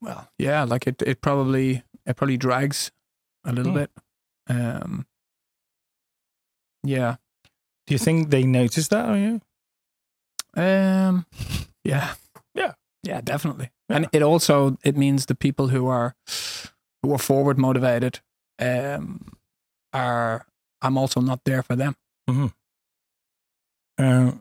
[0.00, 2.90] well, yeah, like it, it probably it probably drags
[3.44, 3.74] a little Mm.
[3.74, 3.90] bit.
[4.48, 5.06] Um,
[6.82, 7.16] yeah.
[7.86, 9.40] Do you think they notice that on you?
[10.62, 11.26] Um,
[11.84, 12.14] yeah,
[12.54, 12.74] Yeah.
[13.02, 13.70] yeah, definitely.
[13.88, 13.96] Yeah.
[13.96, 16.14] And it also it means the people who are
[17.02, 18.20] who are forward motivated,
[18.58, 19.32] um,
[19.92, 20.46] are
[20.82, 21.94] I'm also not there for them.
[23.98, 24.32] Uh,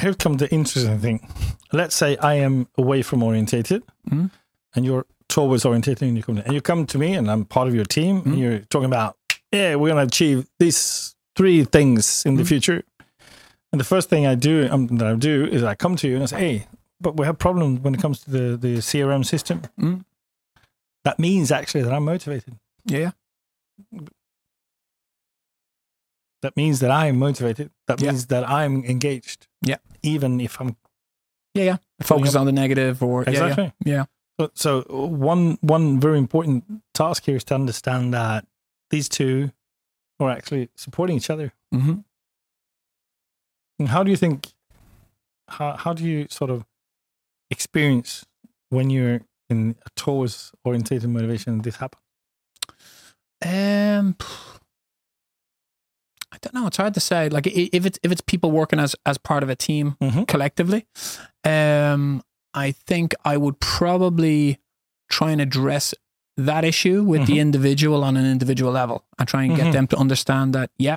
[0.00, 1.28] here comes the interesting thing.
[1.72, 4.30] Let's say I am away from orientated, Mhm.
[4.74, 7.68] and you're towards orientated, and you come and you come to me, and I'm part
[7.68, 8.26] of your team, Mhm.
[8.26, 9.16] and you're talking about,
[9.52, 12.48] yeah, we're gonna achieve these three things in the Mhm.
[12.48, 12.82] future.
[13.72, 16.14] And the first thing I do um, that I do is I come to you
[16.16, 16.66] and I say, hey,
[17.00, 19.62] but we have problems when it comes to the the CRM system.
[19.80, 20.04] Mm.
[21.04, 22.54] That means actually that I'm motivated.
[22.84, 23.12] Yeah,
[26.42, 27.70] That means that I'm motivated.
[27.86, 28.10] That Yeah.
[28.10, 29.46] means that I'm engaged.
[29.64, 29.76] Yeah.
[30.02, 30.76] Even if I'm
[31.54, 31.76] yeah, yeah.
[32.00, 33.72] Focus on the negative or yeah, yeah, Exactly.
[33.84, 34.04] yeah.
[34.40, 36.64] So, so one one very important
[36.94, 38.46] task here is to understand that
[38.90, 39.50] these two
[40.24, 41.52] are actually supporting each other.
[41.72, 42.00] hmm
[43.78, 44.52] And how do you think?
[45.48, 46.64] How how do you sort of
[47.50, 48.24] experience
[48.70, 49.20] when you're
[49.50, 52.02] in a towards orientated motivation this happens?
[53.44, 54.16] Um,
[56.32, 56.66] I don't know.
[56.66, 57.28] It's hard to say.
[57.28, 60.26] Like if it's if it's people working as as part of a team Mhm.
[60.28, 60.86] collectively,
[61.44, 62.22] um,
[62.54, 64.58] I think I would probably
[65.10, 65.94] try and address
[66.36, 67.40] that issue with the Mhm.
[67.40, 69.72] individual on an individual level I try and get Mhm.
[69.72, 70.96] them to understand that yeah,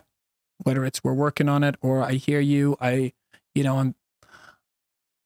[0.63, 3.13] whether it's we're working on it or I hear you, I
[3.53, 3.95] you know I'm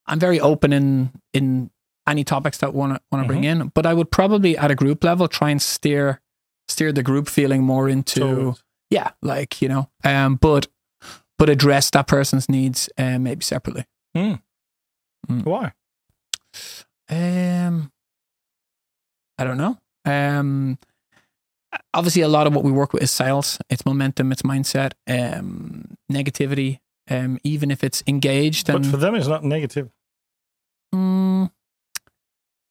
[0.08, 1.70] I'm very open in in
[2.08, 4.76] any topics that want to want to bring in, but I would probably at a
[4.76, 6.22] group level try and steer
[6.68, 8.64] steer the group feeling more into Towards.
[8.90, 10.68] yeah, like you know, um, but
[11.38, 13.86] but address that person's needs um, maybe separately.
[15.44, 15.74] Why?
[17.10, 17.92] Um,
[19.38, 19.78] I don't know.
[20.06, 20.78] Um,
[21.94, 23.60] obviously, a lot of what we work with is sales.
[23.70, 24.32] It's momentum.
[24.32, 24.94] It's mindset.
[25.08, 26.80] Um, negativity.
[27.12, 29.90] Um, even if it's engaged But and for them, it's not negative.
[30.94, 31.50] Mm,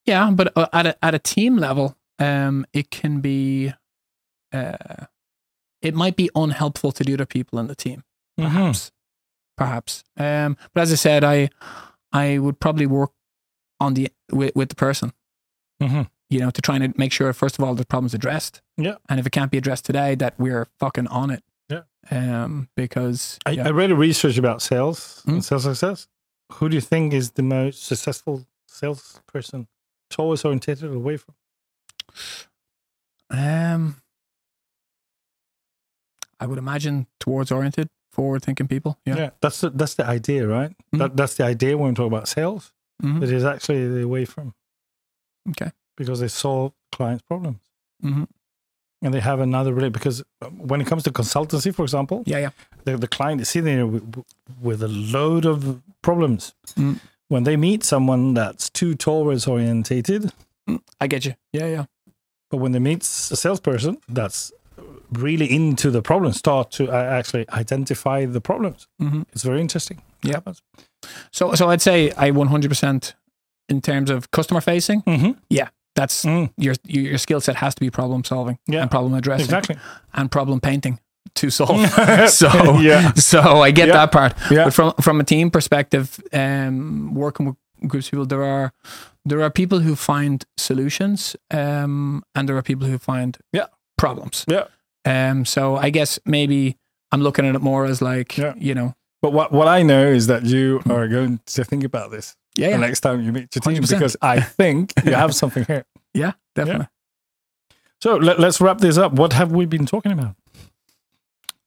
[0.06, 3.72] yeah, but uh, at a at a team level, um, it can be,
[4.52, 5.06] uh,
[5.82, 8.04] it might be unhelpful to the other people in the team,
[8.38, 8.54] Mm-hmm.
[8.56, 8.92] perhaps,
[9.56, 10.04] perhaps.
[10.16, 11.50] Um, but as I said, I
[12.12, 13.10] I would probably work
[13.80, 15.12] on the with, with the person,
[15.82, 16.08] Mhm.
[16.30, 18.96] You know, to try and make sure first of all the problem's addressed, Yeah.
[19.08, 21.82] and if it can't be addressed today, that we're fucking on it, Yeah.
[22.10, 23.66] um, because I, yeah.
[23.68, 25.32] I read a research about sales Mm.
[25.34, 26.08] and sales success.
[26.54, 29.68] Who do you think is the most successful salesperson?
[30.10, 31.34] Towards orientated or away from?
[33.30, 33.96] Um,
[36.40, 38.98] I would imagine towards oriented, forward thinking people.
[39.04, 39.16] Yeah.
[39.16, 39.30] yeah.
[39.40, 40.74] that's the, that's the idea, right?
[40.94, 40.98] Mhm.
[40.98, 42.72] That that's the idea when we talk about sales.
[43.02, 43.22] Mhm.
[43.22, 44.54] It is actually the way from
[45.50, 45.70] Okay.
[45.98, 47.58] Because they solve clients' problems
[48.02, 48.26] Mhm.
[49.02, 50.22] and they have another relate because
[50.70, 52.38] when it comes to consultancy, for example, Yeah.
[52.44, 52.50] Yeah.
[52.84, 54.04] the, the client is sitting there with,
[54.68, 56.54] with a load of problems.
[56.76, 56.98] Mm.
[57.28, 60.32] When they meet someone that's too towards orientated,
[61.00, 61.34] I get you.
[61.52, 61.66] Yeah.
[61.76, 61.84] Yeah.
[62.50, 64.52] but when they meet a salesperson that's
[65.12, 68.86] really into the problem, start to uh, actually identify the problems.
[68.98, 69.98] hmm It's very interesting.
[70.22, 70.40] Yeah.
[71.30, 73.14] So, so I'd say I 100%
[73.68, 75.02] in terms of customer facing.
[75.02, 75.32] Mm-hmm.
[75.98, 78.82] That's Mm, your your, skill set has to be problem solving Yeah.
[78.82, 79.76] and problem addressing exactly.
[80.12, 80.98] and problem painting
[81.34, 81.80] to solve.
[82.30, 82.48] so
[82.80, 83.94] yeah, so I get Yeah.
[83.98, 84.32] that part.
[84.50, 87.56] yeah, But from from a team perspective, um, working with
[87.90, 88.70] groups of people, there are
[89.28, 93.66] there are people who find solutions, um, and there are people who find Yeah.
[93.96, 94.44] problems.
[94.46, 94.64] Yeah.
[95.04, 95.44] Um.
[95.44, 96.76] So I guess maybe
[97.14, 98.54] I'm looking at it more as like Yeah.
[98.68, 98.92] you know,
[99.22, 102.70] But what, what I know is that you are going to think about this yeah,
[102.70, 103.88] the next time you meet your team 100%.
[103.90, 105.84] because I think you have something here.
[106.14, 106.88] yeah, definitely.
[108.00, 109.12] So let, let's wrap this up.
[109.12, 110.34] What have we been talking about?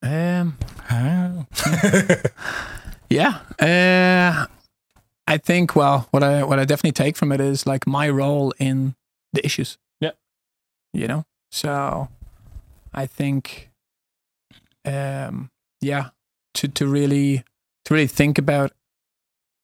[0.04, 0.58] Um.
[0.90, 1.46] Ah.
[3.10, 3.40] Yeah.
[3.60, 4.46] Uh,
[5.28, 8.54] I think well, what I what I definitely take from it is like my role
[8.58, 8.96] in
[9.34, 9.78] the issues.
[10.00, 10.12] Yeah.
[10.94, 11.26] You know.
[11.52, 12.08] So,
[12.94, 13.70] I think,
[14.86, 15.52] um,
[15.82, 16.12] yeah,
[16.54, 17.44] to to really
[17.84, 18.72] to really think about,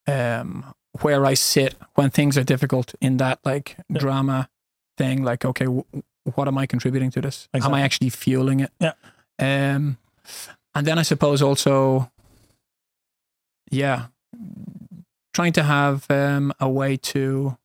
[0.08, 0.66] um,
[1.04, 4.00] where I sit when things are difficult in that like Yeah.
[4.00, 4.50] drama
[4.98, 5.24] thing.
[5.24, 5.84] Like, okay, w-
[6.36, 7.48] what am I contributing to this?
[7.54, 8.72] Am I actually fueling it?
[8.80, 8.94] Yeah.
[9.40, 9.98] Um,
[10.76, 12.12] and then I suppose also
[13.72, 14.08] yeah
[15.34, 17.58] trying to have um, a way to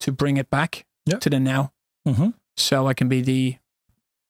[0.00, 1.18] to bring it back Yeah.
[1.18, 1.72] to the now
[2.04, 3.56] hmm so i can be the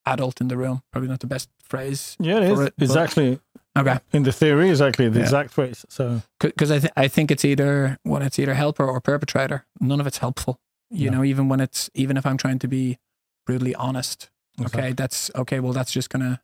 [0.04, 2.60] adult in the room probably not the best phrase Yeah, it is.
[2.60, 3.40] it, It's but- actually
[3.76, 5.24] okay in the theory exactly the Yeah.
[5.24, 5.84] exact phrase.
[5.88, 10.00] So because I, th- I think it's either when it's either helper or perpetrator none
[10.00, 10.58] of it's helpful
[10.90, 11.18] you No.
[11.18, 12.98] know even when it's even if i'm trying to be
[13.46, 16.40] brutally honest okay that's okay well that's just gonna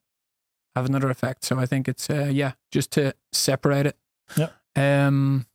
[0.74, 3.96] have another effect so i think it's uh, yeah just to separate it
[4.36, 4.48] Yeah.
[4.76, 5.46] um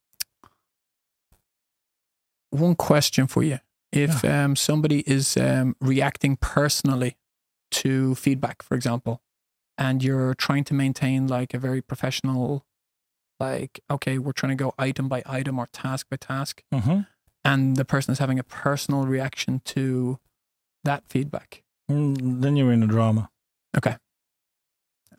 [2.52, 3.60] one question for you
[3.92, 7.18] if um somebody is um reacting personally
[7.72, 9.22] to feedback for example
[9.78, 12.66] and you're trying to maintain like a very professional
[13.40, 17.02] like okay we're trying to go item by item or task by task hmm
[17.46, 20.20] and the person is having a personal reaction to
[20.84, 23.30] that feedback Mm, then you're in a drama.
[23.78, 23.96] Okay.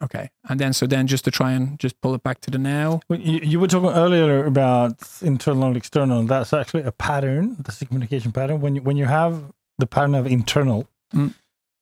[0.02, 0.30] Okay.
[0.48, 3.00] And then, so then just to try and just pull it back to the now.
[3.08, 6.22] Well, You, you were talking earlier about internal and external.
[6.24, 7.56] That's actually a pattern.
[7.60, 8.60] That's a communication pattern.
[8.60, 11.32] When you when you have the pattern of internal, Mm.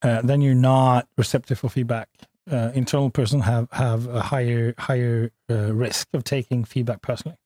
[0.02, 2.08] uh, then you're not receptive for feedback.
[2.50, 7.36] Uh, internal person have have a higher higher uh, risk of taking feedback personally.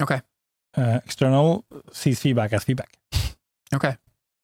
[0.00, 0.20] Okay.
[0.76, 2.96] Uh, external sees feedback as feedback.
[3.74, 3.96] Okay.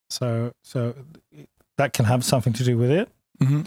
[0.08, 0.94] So so
[1.76, 3.08] that can have something to do with it.
[3.42, 3.62] hmm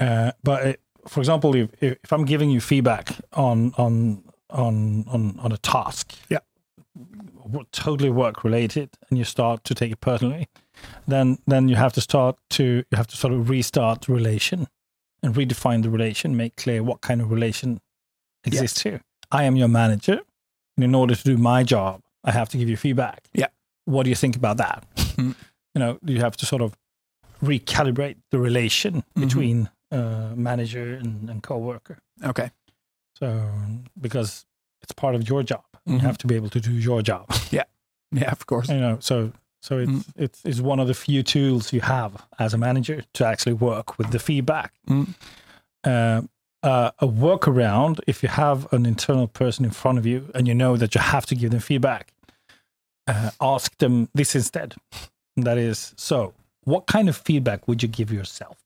[0.00, 5.38] Uh, but it, for example, if, if I'm giving you feedback on on on on
[5.38, 6.40] on a task, Yeah.
[7.72, 10.48] totally work related, and you start to take it personally,
[11.06, 14.66] then then you have to start to you have to sort of restart the relation
[15.22, 17.80] and redefine the relation, make clear what kind of relation
[18.44, 19.00] exists here.
[19.30, 20.20] I am your manager,
[20.76, 23.28] and in order to do my job, I have to give you feedback.
[23.32, 23.48] Yeah.
[23.84, 24.84] What do you think about that?
[24.96, 25.34] Mm.
[25.74, 26.76] You know, you have to sort of
[27.42, 29.20] recalibrate the relation Mhm.
[29.20, 31.98] between uh, manager and, and co-worker.
[32.24, 32.50] Okay.
[33.18, 33.50] So
[34.00, 34.46] because
[34.82, 36.00] it's part of your job, you Mhm.
[36.00, 37.26] have to be able to do your job.
[37.50, 37.64] Yeah.
[38.12, 38.68] Yeah, of course.
[38.68, 39.32] You know, so
[39.62, 40.04] so it's Mm.
[40.16, 43.98] it's it's one of the few tools you have as a manager to actually work
[43.98, 44.72] with the feedback.
[44.88, 45.14] Mm.
[45.84, 46.22] Uh,
[46.62, 50.54] uh, a workaround if you have an internal person in front of you and you
[50.54, 52.12] know that you have to give them feedback,
[53.06, 54.74] uh, ask them this instead.
[55.36, 56.34] And that is, so
[56.64, 58.58] what kind of feedback would you give yourself?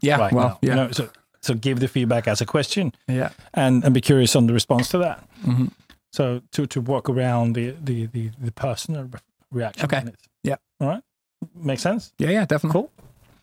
[0.00, 0.18] Yeah.
[0.18, 0.58] right well, now?
[0.62, 0.70] yeah.
[0.70, 1.08] You know, so
[1.40, 3.30] so give the feedback as a question yeah.
[3.54, 5.18] and and be curious on the response to that.
[5.44, 5.66] hmm
[6.12, 9.08] So to to work around the the the, the personal
[9.50, 9.84] reaction.
[9.84, 10.04] Okay.
[10.44, 10.56] Yeah.
[10.80, 11.02] All right.
[11.54, 12.12] Makes sense.
[12.18, 12.30] Yeah.
[12.30, 12.44] Yeah.
[12.46, 12.72] Definitely.
[12.80, 12.90] Cool.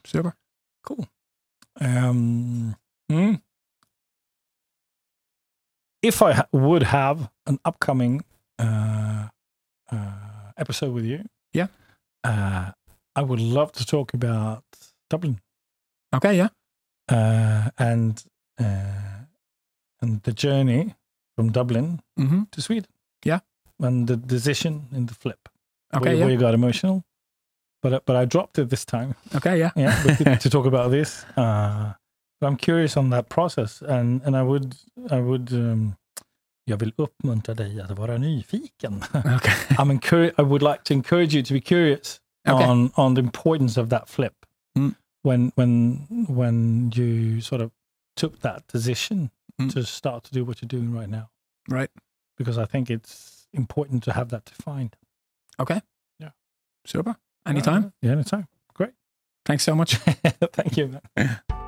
[0.05, 0.35] Super.
[0.83, 1.07] Cool.
[1.81, 2.75] Um.
[3.09, 3.33] hmm.
[6.01, 8.23] If I ha- would have an upcoming
[8.59, 9.27] uh,
[9.91, 11.67] uh, episode with you, Yeah.
[12.23, 12.71] uh,
[13.15, 14.63] I would love to talk about
[15.09, 15.39] Dublin
[16.13, 16.37] Okay.
[16.37, 16.49] Yeah.
[17.09, 18.23] uh, and
[18.59, 19.25] uh,
[20.01, 20.93] and the journey
[21.35, 22.89] from Dublin hmm to Sweden.
[23.25, 23.39] Yeah.
[23.79, 25.49] And the decision in the flip.
[25.93, 26.03] Okay.
[26.09, 26.23] where, yeah.
[26.25, 27.03] where you got emotional.
[27.81, 29.13] But uh, but I dropped it this time.
[29.35, 29.59] Okay.
[29.59, 29.71] Yeah.
[29.75, 30.03] Yeah.
[30.17, 31.25] to, to talk about this.
[31.37, 31.93] Uh,
[32.41, 34.75] But I'm curious on that process and, and I would,
[35.11, 35.95] I would um,
[36.65, 39.03] jag vill uppmuntra dig att vara nyfiken.
[39.35, 39.53] Okay.
[39.79, 42.65] I'm encourage, I would like to encourage you to be curious Okay.
[42.67, 44.33] on on the importance of that flip
[44.77, 44.93] Mm.
[45.23, 47.71] when when when you sort of
[48.21, 49.29] took that decision
[49.61, 49.69] Mm.
[49.73, 51.29] to start to do what you're doing right now.
[51.69, 51.89] Right.
[52.37, 54.95] Because I think it's important to have that defined.
[55.59, 55.81] Okay.
[56.19, 56.29] Yeah.
[56.85, 57.15] Super.
[57.45, 57.93] Anytime.
[58.01, 58.47] Yeah, anytime.
[58.73, 58.91] Great.
[59.45, 59.95] Thanks so much.
[60.53, 60.99] Thank you.